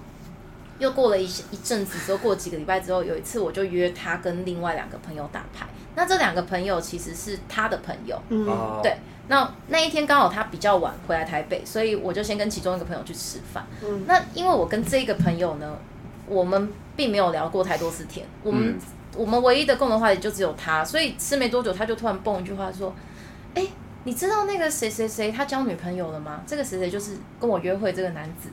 [0.78, 5.66] 又过了一一阵子之后，过几个礼拜之后，有一次我就约他跟另外两个朋友打牌。
[5.94, 8.46] 那这两个朋友其实是他的朋友，嗯，
[8.82, 8.96] 对。
[9.28, 13.64] 那那一天刚好他比较晚回来台北，所以我就先跟其中一个朋友去吃饭。
[13.84, 15.78] 嗯，那因为我跟这个朋友呢，
[16.26, 18.78] 我们并没有聊过太多次天，我们、嗯、
[19.14, 22.92] 我们唯一的共同话题就只有他，所以吃没多久他就突然蹦一句话说
[23.54, 23.72] ：“哎、欸，
[24.04, 26.42] 你知道那个谁谁谁他交女朋友了吗？
[26.44, 28.48] 这个谁谁就是跟我约会这个男子。”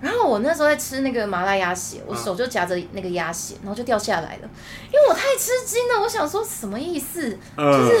[0.00, 4.48] 然后我那时候在吃那个麻辣鸭血，我手就夹着那个鸭血，然后就掉下来了，
[4.86, 7.38] 因为我太吃惊了，我想说什么意思？
[7.56, 8.00] 就是。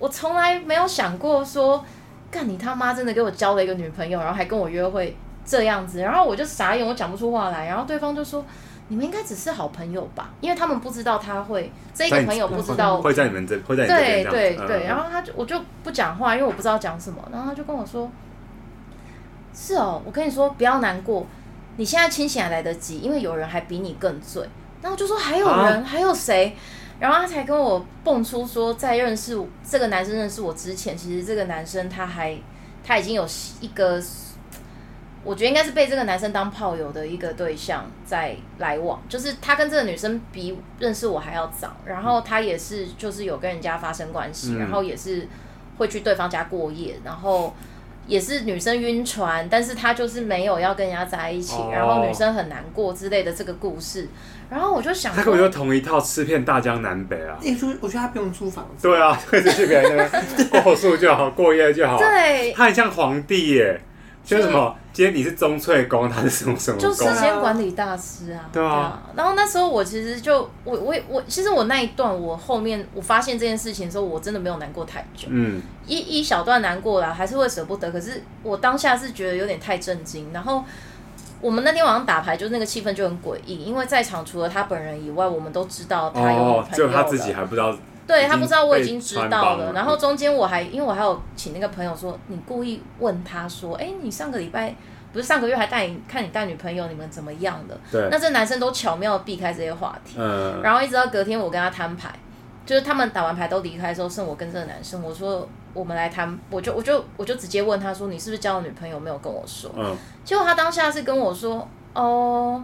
[0.00, 1.82] 我从来没有想过说，
[2.28, 7.68] 干你他妈真的给我交了一个女朋友，然后还跟我约会这样子，然后我就傻眼，我讲不出话来。
[7.68, 8.44] 然后对方就说
[8.88, 14.84] ：“你们应该只是好朋友吧？”因为他们不知道他会这一个朋友不知道会在你们这会在你这对对对。
[14.84, 17.22] 然后他就我就不讲话，因为我不知道讲什么。
[17.32, 18.10] 然后他就跟我说
[19.54, 21.26] ：“是哦，我跟你说不要难过，
[21.76, 24.46] 你现在清醒还来得及，因为有人还比你更醉。”
[24.82, 25.80] 然后就说：“还有人？
[25.80, 26.54] 啊、还有谁？”
[27.00, 32.36] 然后他才跟我蹦出说，在认识这个男生认识我之前，其实这个男生他还
[32.84, 33.26] 他已经有
[33.60, 34.00] 一个，
[35.24, 45.26] 我觉得应该是被这个男生当炮友的一个对象在来往，就是他跟这个女生比认识我还要早，然后他也是就是有跟人家发生关系，然后也是
[45.78, 47.54] 会去对方家过夜，然后
[48.06, 54.08] 也是女生晕船，但是他就是没有要跟人家在一起，然后女生很难过之类的这个故事。
[54.50, 57.38] 然后我就想，他根本就同一套吃遍大江南北啊！
[57.40, 58.86] 你说，我觉得他不用租房子。
[58.86, 61.96] 对啊， 就是去别人那边过宿就好，过夜就好。
[61.96, 63.80] 对，他很像皇帝耶，
[64.22, 64.76] 像什么？
[64.94, 66.78] 今天你是宗粹宫，他是什么什么？
[66.80, 68.48] 就时间管理大师啊。
[68.50, 69.02] 对啊。
[69.14, 75.28] 然后那时候我其实就我我我，其实我那一段我后面我发现这件事情的时候，我真的没有难过太久。
[75.28, 75.60] 嗯。
[75.86, 77.90] 一一小段难过了，还是会舍不得。
[77.92, 80.64] 可是我当下是觉得有点太震惊，然后。
[81.40, 87.76] 我们那天晚上打牌，就那个气氛就很诡异，因为在场除了他本人以外，我们都知道他有女朋友了，就他自己还不知道。
[88.06, 94.74] 对，他不知道我已经知道了，然后中间我还因为我还有请那个朋友说，你故意问他说，哎，你上个礼拜
[95.12, 97.78] 不是上个月还带你看你带女朋友，你们怎么样的？
[97.90, 102.14] 对，那这男生都巧妙避开这些话题，嗯，然后一直到隔天我跟他摊牌，
[102.66, 109.70] 就是他们打完牌都离开的时候，剩我跟这个男生，我说我们来谈，我就我就我就直接问他说，你是不是交了女朋友没有跟我说？
[109.78, 112.62] 嗯，结果他当下是跟我说，哦，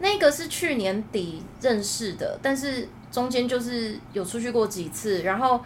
[0.00, 2.88] 那个是去年底认识的，但是。
[3.16, 5.58] 中间就是有出去过几次，然后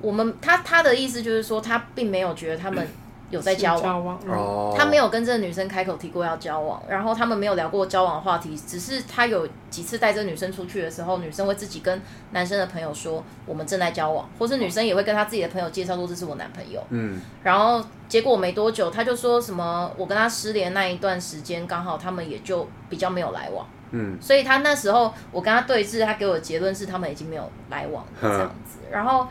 [0.00, 2.88] 我们他他的意思就是说，他并没有觉得他们
[3.28, 23.66] 有在交往，交往嗯、他没有跟这个女生开口提过要交往，然后他们没有聊过交往的话题，只是他有几次带这个女生出去的时候，女生会自己跟男生的朋友说我们正在交往，或是女生也会跟他自己的朋友介绍说这是我男朋友，嗯，然后结果没多久他就说什么我跟他失联那一段时间刚好他们也就比较没有来往。
[23.92, 28.78] 嗯，所以他那时候我跟他对峙，他给我的结论是他们已经没有来往了这样子。
[28.90, 29.26] 然后，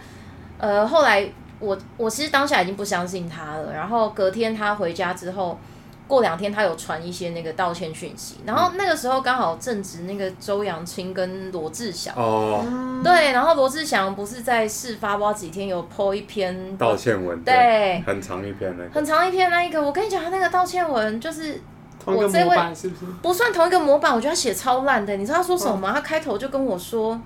[0.57, 1.27] 呃，后来
[1.59, 3.73] 我我其实当下已经不相信他了。
[3.73, 5.59] 然后隔天他回家之后，
[6.07, 8.37] 过两天他有传一些那个道歉讯息。
[8.45, 12.65] 然后那个时候刚好正值那个周扬青跟罗志祥哦，
[13.03, 19.81] 对，然后罗志祥不是在事发不几天有 po 一篇道歉文，对，对很长一篇那个，很长一篇那一个。
[19.81, 21.61] 我跟你讲，他那个道歉文就是。
[22.05, 23.11] 同一个模板是不是？
[23.21, 25.17] 不算同一个模板，我觉得他写超烂的。
[25.17, 25.91] 你知道他说什么吗？
[25.91, 27.19] 他开头就跟我说，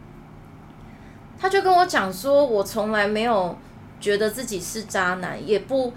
[1.38, 3.58] 他就跟我讲说，我从来没有
[4.00, 5.94] 觉得自己是渣男，也不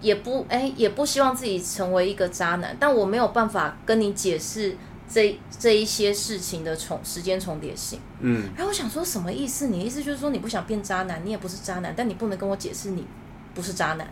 [0.00, 2.76] 也不哎、欸，也不希望自己成为一个渣男。
[2.80, 4.76] 但我没有办法跟你解释
[5.08, 8.00] 这这一些事情的重时间重叠性。
[8.18, 9.68] 嗯，然后我想说什么意思？
[9.68, 13.06] 你的意思就是说你不想变渣男，你也不是渣男，但你不能跟我解释你
[13.54, 14.08] 不是渣男。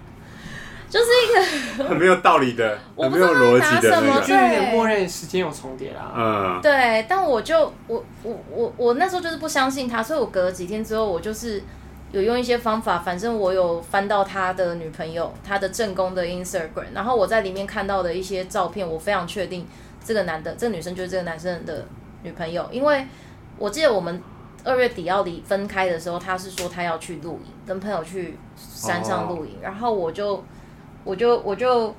[0.88, 6.12] 就是一个很没有道理的， 很没有逻辑的那个，就有点默认时间有重叠啦。
[6.16, 7.04] 嗯，对。
[7.08, 11.62] 但我就我我我我那时候就是不相信他，所以我隔了几天之后，我就是
[12.12, 19.66] 有用一些方法，反正我有翻到他的女朋友，他的正宫的 Instagram，然后我在里面看到的一些照片，我非常确定
[20.04, 21.86] 这个男的，这个女生就是这个男生的
[22.22, 23.04] 女朋友，因为
[23.58, 24.22] 我记得我们
[24.62, 30.44] 二月底要离分开的时候，他是说他要去露营，跟朋友去山上露营，然后我就。
[31.04, 31.94] 我就我就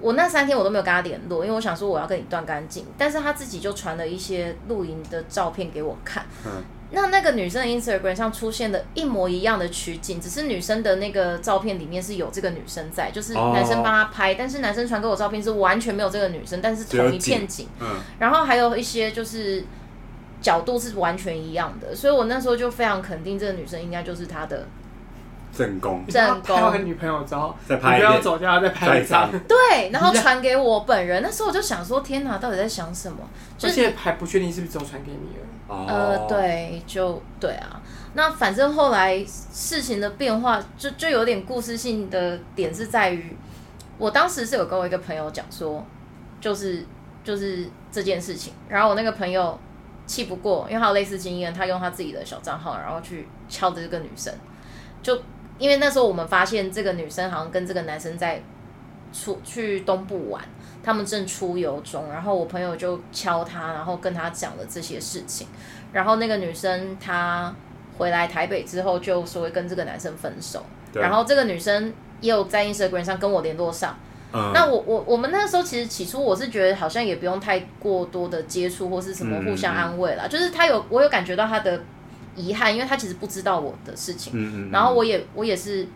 [0.00, 2.86] 我那三天我都没有跟他联络，因为我想说我要跟你断干净。
[2.96, 6.24] 但是他自己就传了一些露营的照片给我看。
[6.46, 6.62] 嗯。
[6.90, 17.66] 那那个女生的 Instagram 上出现的一模一样的取景，只是女生的那个照片里面是有这个女生在，就是男生帮她拍，但是男生传给我照片是完全没有这个女生，但是同一片景。
[17.80, 17.96] 嗯。
[18.20, 19.64] 然后还有一些就是
[20.40, 24.66] 角度是完全一样的，所以我那时候就非常肯定这个女生应该就是他的。
[25.56, 29.30] 正宫，正宫，拍完女朋友之后，再拍，不要走掉，再拍一张。
[29.46, 31.22] 对，然后传给我本人。
[31.22, 33.18] 那时候我就想说，天哪，到底在想什么？
[33.56, 35.46] 就是、而且还不确定是不是只有传给你了。
[35.68, 37.80] 哦、呃，对，就对啊。
[38.14, 43.36] 那反正后来事情的变化，就就有点故事性的点是在于，
[43.96, 45.86] 我当时是有跟我一个朋友讲说，
[46.40, 46.84] 就是
[47.22, 48.52] 就是这件事情。
[48.68, 49.58] 然后我那个朋友
[50.06, 54.34] 气不过，因为他有类似经验，他用他自己的小账号，然后去敲这个女生，
[55.00, 55.16] 就。
[55.58, 58.42] 因为那时候我们发现这个女生好像跟这个男生在
[59.12, 60.42] 出去东部玩，
[60.82, 65.46] 他们正出游中，然后我朋友就敲他，然后跟他讲了这些事情，
[65.92, 67.54] 然后那个女生她
[67.96, 73.96] 回来台北之后就说会跟这个男生分手，然后这个女生也有在 Instagram 上跟我联络上，
[74.32, 81.80] 嗯、那我我我们那时候其实起初我是觉得好像也不用太过多的接触或是什么互相安慰啦，嗯、就是他有我有感觉到他的。
[82.36, 85.86] 遗憾，因为他其实不知道我的事情，嗯嗯，然后我也我也是，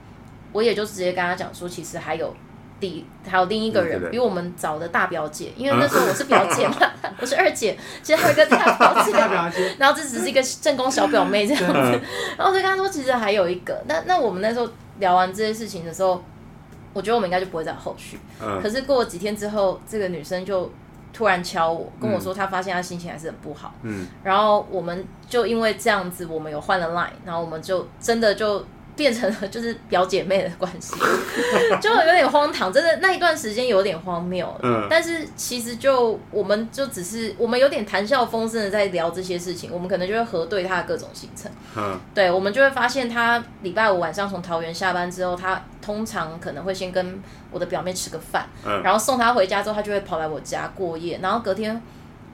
[0.53, 2.35] 我也就直接跟他讲说，其实还有
[2.81, 6.76] 第还有另一个人比我们早的大表姐，因为那时候我是表姐嘛，
[7.20, 12.01] 我是二姐，其实还有一个 大表姐，然后这只是一个正宫小表妹这样子，
[12.36, 14.68] 然后我就跟他说，其实还有一个，那那我们那时候
[14.99, 16.22] 聊完这些事情的时候，
[16.93, 18.18] 我觉得我们应该就不会再有后续，
[18.62, 20.70] 可是过了几天之后，这个女生就。
[21.12, 23.74] 突然敲我，跟我说他发现他心情还是很不好。
[23.82, 28.64] 嗯，然后我们就因为这样子，我们有换了 line，然后我们就真的就。
[28.99, 30.92] 变成了就是表姐妹的关系，
[31.80, 34.53] 就有点荒唐，真的那一段时间有点荒谬。
[34.61, 41.49] 嗯，但是其实就我们就只是我们有点谈笑风生的在聊这些事情，我们可能就会核对他的各种行程。
[41.76, 47.22] 嗯，对，我们就会发现他礼拜五晚上从桃园下班之后，他通常可能会先跟
[47.53, 51.80] 我的表妹吃个饭，嗯，然后送他回家之后，他就会跑来我家过夜，然后隔天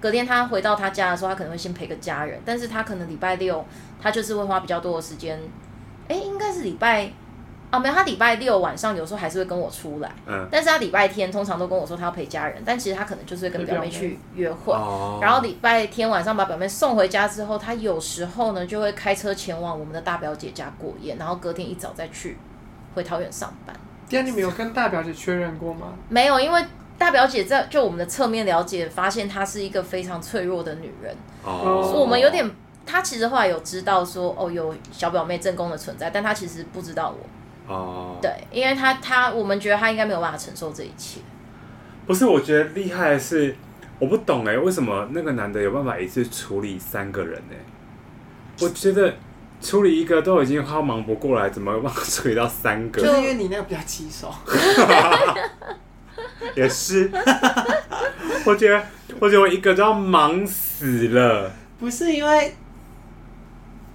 [0.01, 3.63] 隔天他回到他家的时候，他可能会先陪个家人，但是他可能礼拜六
[4.03, 5.39] 他就是会花比较多的时间。
[6.09, 7.11] 哎，应该是礼拜，
[7.71, 22.37] 啊，没有，他礼拜六晚上有时候还是会跟我出来，嗯，但是他礼拜天通常都跟我说他要陪家人，但其实他可能就是会跟表妹去约会，哦、然后礼拜天晚上把表妹送回家之后，他有时候呢就会开车前往我们的大表姐家过夜，然后隔天一早再去
[22.95, 23.75] 回桃园上班。
[24.09, 25.95] 第二，你没有跟大表姐确认过吗？
[26.11, 26.63] 没有，因为
[26.99, 32.49] 大表姐在就我们的侧面了解，发现她是一个非常脆弱的女人，哦，所以我们有点，
[32.87, 37.75] 她其实后来有知道说哦有小表妹正宫的存在，但他其实不知道我。
[37.75, 41.21] 哦，对，因为他他我们觉得他应该没有办法承受这一切。
[42.07, 43.57] 不是，我觉得厉害的是，
[43.99, 47.57] 我不懂哎，为什么那个男的有办法一次处理三个人呢？
[48.61, 49.15] 我觉得
[49.63, 53.01] 处理一个都已经好忙不过来，怎么有办法处理到三个？
[53.01, 54.31] 就是因为你那个比较棘手。
[56.55, 57.11] 也是，
[58.45, 58.85] 我觉得
[59.19, 61.51] 我觉得我一个都要忙死了。
[61.79, 62.55] 不是因为，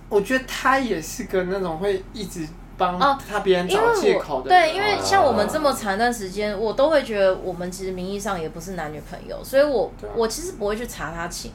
[0.09, 2.47] 我觉得他也是个那种会一直。
[2.79, 2.97] 帮，
[3.29, 4.47] 他别人找借口的。
[4.47, 11.51] 对，因为像我们这么长一段时间，我都会觉得我们其实名义上也不是男女朋友，所以我我其实不会去查他情。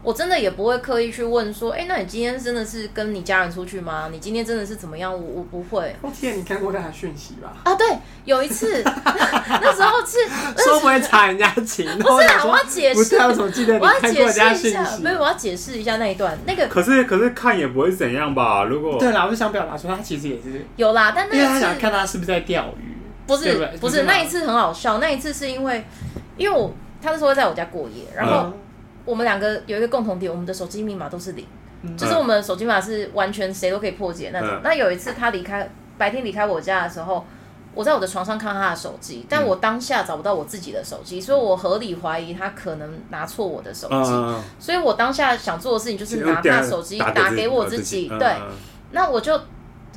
[0.00, 4.08] 我真的也不会刻意去问说，哎、欸，那你今天真的是跟你家人出去吗？
[4.12, 5.12] 你今天真的是怎么样？
[5.12, 5.94] 我我不会。
[6.00, 7.52] 我天，你看过他的讯息吧？
[7.64, 7.84] 啊，对，
[8.24, 10.18] 有一次， 那时候是
[10.62, 15.02] 说不会查人家情， 不是啊，我要解释，不是啊，我怎么记得你看过人家讯息？
[15.02, 16.38] 没有，我要解释一下那一段。
[16.46, 18.64] 那个可是可是看也不会怎样吧？
[18.64, 22.96] 如果对啦，我就想表达说他其实也是有啦，但那因为他想看他是不是在钓鱼，
[23.26, 25.84] 不是不是，不是那一次很好笑，那一次是因为
[26.36, 26.72] 因为我
[27.02, 28.44] 他那时候在我家过夜，然后。
[28.46, 28.52] 嗯
[29.08, 31.46] 我们两个有一个共同点，我们的手机密码都是零，
[31.80, 34.50] 嗯、就是我们的手机密码是完全谁都可以破解那种。
[34.50, 37.24] 嗯、那有一次他离开白天离开我家的时候，
[37.74, 44.10] 我在我的床上看到他的手机，但我当下找不到我自己的手机，所以我合理怀疑他可能拿错我的手机。
[44.10, 48.08] 嗯、所以我当下想做的事情就是拿他手机打给我自己。
[48.18, 48.36] 对，
[48.90, 49.40] 那我就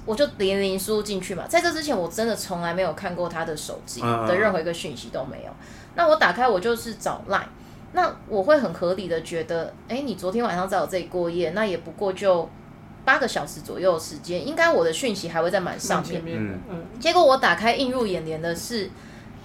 [0.05, 1.43] 我就连连输入进去嘛。
[1.49, 5.51] 在这之前，我真的从来没有看过他的手机的任何一个讯息都没有。
[5.95, 7.41] 那我打开，我就是找 Line。
[7.93, 12.49] 那我会很合理的觉得，哎、欸，你昨天晚上在我这里过夜，那也不过就
[13.03, 16.21] 八个小时左右的时间，应该我的讯息还会在满上面。
[16.25, 16.85] 嗯嗯。
[16.99, 18.89] 结果我打开映入眼帘的是，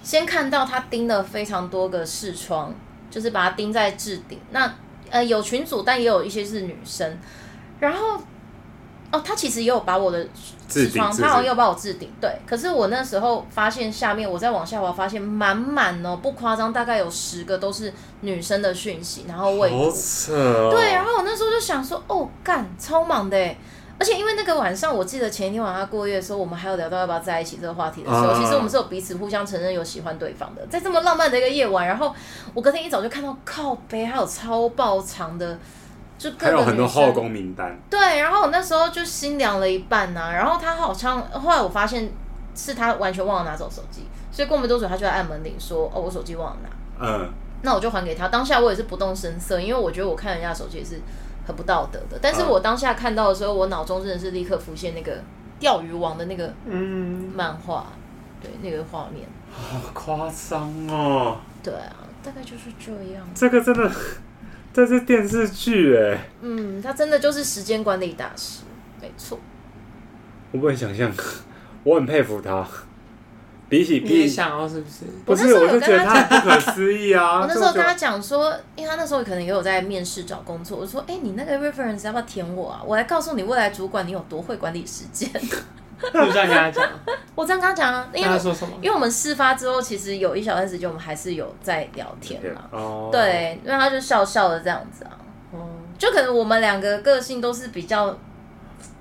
[0.03, 2.75] 先看到他盯了非常多个视窗，
[3.11, 4.39] 就是把它钉在置顶。
[4.51, 4.75] 那
[5.11, 7.19] 呃有群组，但也有一些是女生，
[7.81, 8.21] 然后。
[9.13, 10.27] 哦，他其实也有把我的
[10.69, 12.31] 床，他好像也有把我置顶，对。
[12.45, 17.93] 可是我那时候发现下面，我再往下滑，发现满满哦，不夸张，大概有十个都是
[18.23, 19.77] 女生的讯息，然后未读。
[19.77, 23.39] 哦、对，然后我那时候就想说，哦，干，超忙的，
[23.99, 32.13] 而且因为那个晚上，我记得前一天晚上过夜的时候，我们还有聊到要不要在一起这个话题的时候，啊、其实我们是有彼此互相承认有喜欢对方的，在这么浪漫的一个夜晚，然后
[32.53, 35.57] 我隔天一早就看到靠背还有超爆长的。
[36.19, 37.79] 就还有很多后宫名单。
[37.91, 40.33] 对，然后我那时候就心凉了一半呐、啊。
[40.33, 42.11] 然后他好像后来我发现
[42.55, 44.03] 是他完全忘了拿走手机，
[44.33, 47.29] 所以过没多久他就在按门铃说：“哦，我手机忘了拿。”嗯，
[47.63, 48.29] 那我就还给他。
[48.29, 51.01] 当下我也是不动声色，因为我觉得我看人家手机也是
[51.47, 52.19] 很不道德的。
[52.23, 55.19] 但是我当下看到的时候，我脑中真的是立刻浮现那个
[55.59, 57.99] 钓鱼王的那个嗯漫画，嗯、
[58.41, 59.29] 对那个画面。
[59.53, 61.37] 好夸张哦！
[61.63, 63.27] 对啊，大概就是这样。
[63.35, 63.91] 这个真的。
[64.77, 68.61] 这是电视剧哎，嗯，他真的就是时间管理大师，
[69.01, 69.41] 没错。
[70.53, 71.11] 我不能想象，
[71.83, 72.69] 我很佩服他。
[73.71, 75.07] 比起比你想要是不是？
[75.25, 77.41] 不是，我就觉得他不可思议啊！
[77.43, 82.83] 我那时候跟他讲说，因为他那时候可能也有在面试找工作，我说：“哎、欸，你那个 reference 要不要填我啊？
[82.85, 85.31] 我来告诉你未来主管你有多会管理时间。”
[86.13, 86.89] 你这样跟他讲，
[87.35, 88.75] 我这样跟他讲啊，因为他说什么？
[88.83, 92.65] 因为我们事发之后，其实有一小段时间，我们还是有在聊天嘛。
[92.71, 95.13] 哦，对，因为他就笑笑的这样子啊。
[95.53, 98.15] 哦，就可能我们两个个性都是比较，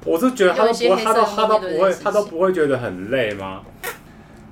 [0.06, 3.62] 我是觉得他都不会，他都他都不会，他都不会觉得很累吗？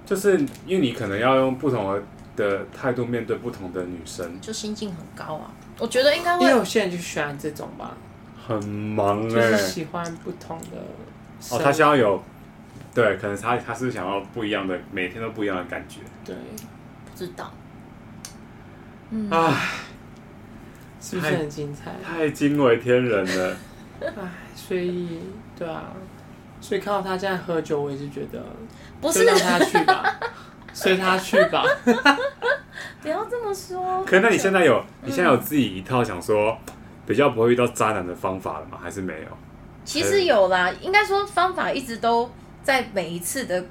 [0.06, 2.04] 就是因为你可能要用不同的
[2.36, 5.50] 的态度面对不同的女生，就心境很高啊。
[5.80, 7.96] 我觉得应该会，因为有些人就喜欢这种吧，
[8.46, 11.56] 很忙哎、欸，就是喜欢不同的。
[11.56, 12.22] 哦，他想要有。
[12.94, 16.00] 对，可能他他是想要不一样的，每天都不一样的感觉。
[16.24, 16.36] 对，
[17.06, 17.52] 不知道。
[19.10, 19.70] 嗯，唉，
[21.02, 21.91] 是不是很精彩？
[22.04, 23.58] 太惊为天人了。
[24.00, 24.12] 唉，
[24.56, 25.22] 所以
[25.58, 25.91] 对啊，
[26.62, 28.44] 所以看到他这样喝酒，我也是觉得，
[29.02, 30.20] 不是让他去吧，
[30.72, 31.64] 随他去吧。
[33.02, 34.06] 不要这么说。
[34.06, 36.56] 可那你现在有，你现在有自己一套想说
[37.08, 38.78] 比较不会遇到渣男的方法了吗？
[38.82, 39.28] 还是没有？
[39.84, 42.30] 其实有啦，应该说方法一直都。
[42.64, 43.64] 在每一次的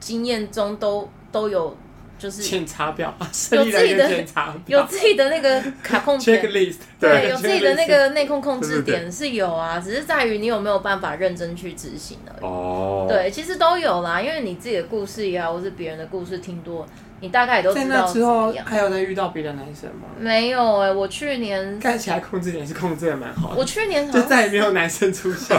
[0.00, 1.76] 经验中都都有
[2.18, 4.24] 就是检查表，有自己的
[4.66, 12.44] 有自己的那个卡控点，checklist，对，有自己的那个 内控控制点是有啊，只是在于你有没有办法认真去执行而已。
[12.44, 16.86] 哦，对，其实都有啦，因为你自己的故事也好，或是别人的故事听多，
[17.20, 17.84] 你大概也都知道。
[17.88, 20.06] 在那之后还有再遇到别的男生吗？
[20.18, 23.56] 没有哎，我去年看起来控制点是控制的蛮好的。
[23.56, 25.56] 我去年就再也没有男生出现，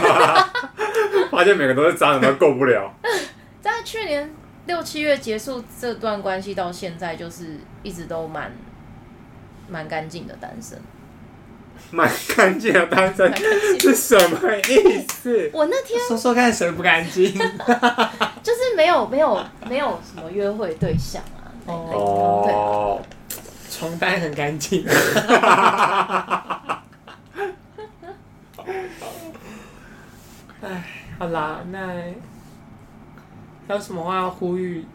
[1.30, 2.92] 发现每个都是渣男，都够不了。
[3.60, 4.30] 在去年。
[4.66, 8.50] 六七月结束这段关系到现在，就是一直都蛮
[9.68, 10.76] 蛮干净的单身。
[11.92, 13.32] 蛮干净的单身
[13.78, 15.48] 是什么意思？
[15.52, 17.32] 我那天说说看，谁不干净？
[18.42, 21.35] 就是没有没有没有什么约会对象啊。
[21.66, 23.38] 哦，对，
[23.70, 24.84] 床单很干净。
[30.62, 30.84] 哎，
[31.18, 31.78] 好啦，那。
[33.68, 34.86] 还有什么话要呼吁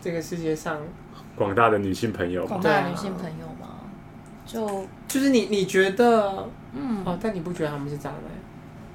[0.00, 0.78] 这个世界上
[1.34, 2.46] 广大的女性朋友？
[2.46, 3.80] 广大的女性朋友吗？
[4.46, 8.20] 就就是你，你觉得嗯哦，但你不觉得他们是渣男？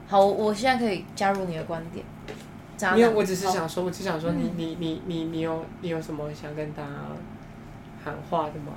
[0.07, 2.05] 好，我现在可以加入你的观点。
[2.77, 6.89] 渣男，因为我只是想说，我只想说你，你你你你你有你有什么想跟大家
[8.03, 8.73] 喊话的吗？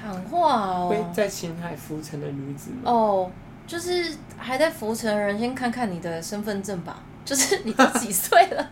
[0.00, 3.30] 喊话哦，会在情海浮沉的女子哦，
[3.66, 7.02] 就是还在浮沉的人，先看看你的身份证吧。
[7.24, 8.70] 就是 你都 几岁了？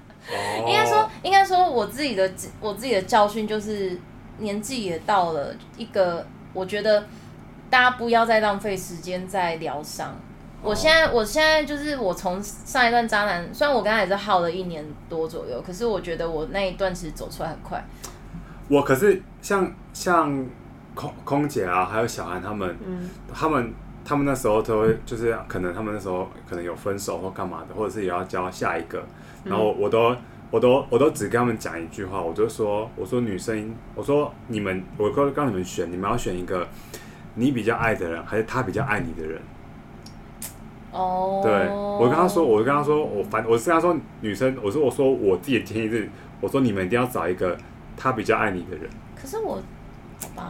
[0.67, 4.01] 应该说，应该说，我自己的我自己的教训就是，
[4.39, 7.05] 年纪也到了一个，我觉得
[7.69, 10.17] 大家不要再浪费时间在疗伤。
[10.63, 17.85] 我现在，我现在就是我从上一段渣男，虽然我刚才也是耗了一年多左右，可是我觉得我那一段其实走出来很快。
[18.69, 20.45] 我可是像像
[20.95, 23.73] 空空姐啊，还有小安他们，嗯，他们
[24.05, 29.05] 他们那时候都会就是可能他们那时候可能有分手或干嘛的，或者是也要交下一个。
[29.45, 30.17] 然后我都
[30.51, 36.67] 我都我都只跟他们讲一句话，我就说我说女生，我说你们，我告告你们选，你们要选一个
[37.35, 39.41] 你比较爱的人，还是他比较爱你的人？
[40.97, 46.09] 哦，对，我跟他说，我跟他说，我反我是跟他说女生，我说我说我自己的建议是，
[46.41, 47.57] 我说你们一定要找一个
[47.97, 48.89] 他比较爱你的人。
[49.15, 49.61] 可是我，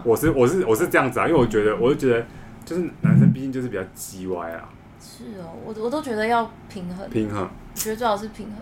[0.04, 2.24] 我是我是我是这样子啊，因为我觉得，我就觉得，
[2.64, 4.68] 就是男生毕竟就是比较叽歪啊。
[5.00, 8.56] 是哦，我我都觉得要平衡，平衡，我觉得最好是平衡。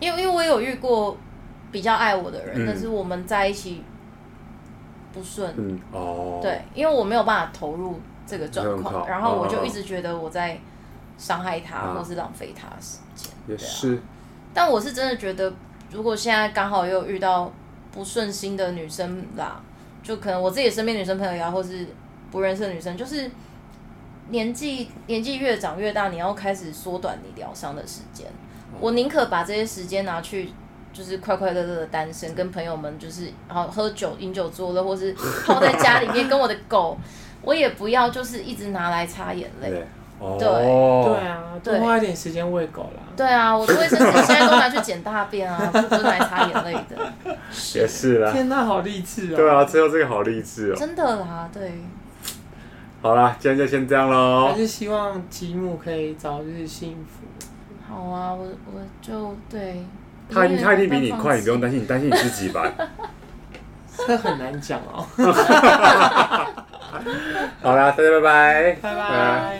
[0.00, 1.16] 因为因为我有遇过
[1.70, 3.82] 比较爱我的人，嗯、但是我们在一起
[5.12, 10.58] 不顺，嗯哦，对，因为我没有办法投入这个状况，然后我就一直觉得我在
[11.16, 13.98] 伤害他，哦、或是浪费他的时间，也是、啊。
[14.52, 15.52] 但我是真的觉得，
[15.90, 17.52] 如果现在刚好又遇到
[17.92, 19.60] 不顺心的女生啦，
[20.02, 21.86] 就可能我自己身边女生朋友呀，或是
[22.30, 23.30] 不认识的女生，就是
[24.28, 28.26] 年纪年纪越长越大，你要开始缩短你疗伤的时间。
[28.80, 30.52] 我宁可把这些时间拿去，
[30.92, 35.12] 就是快快乐乐的单身，跟朋友们就是然后喝酒、饮酒作乐，或是
[35.46, 36.96] 泡在家里面跟我的狗，
[37.42, 39.84] 我也不要就是一直拿来擦眼泪。
[40.20, 43.02] 对，对，对啊，多花一点时间喂狗啦。
[43.16, 46.96] 对啊，我的卫生纸现在都拿去捡大便啊， 不是拿来擦眼泪的。
[47.74, 48.32] 也是啦。
[48.32, 49.36] 天哪，好励志哦！
[49.36, 50.76] 对啊，最后这个好励志哦。
[50.76, 51.72] 真的啦，对。
[53.02, 54.48] 好啦，今天就先这样喽。
[54.48, 57.26] 还是希望吉姆可以早日幸福。
[57.86, 59.84] 好啊，我我就对。
[60.32, 62.66] 他一定他一定比你快，你不用担心，你担心你自己吧。
[64.06, 65.06] 这很难讲哦。
[67.62, 68.72] 好啦，大家拜拜。
[68.80, 69.58] 拜拜。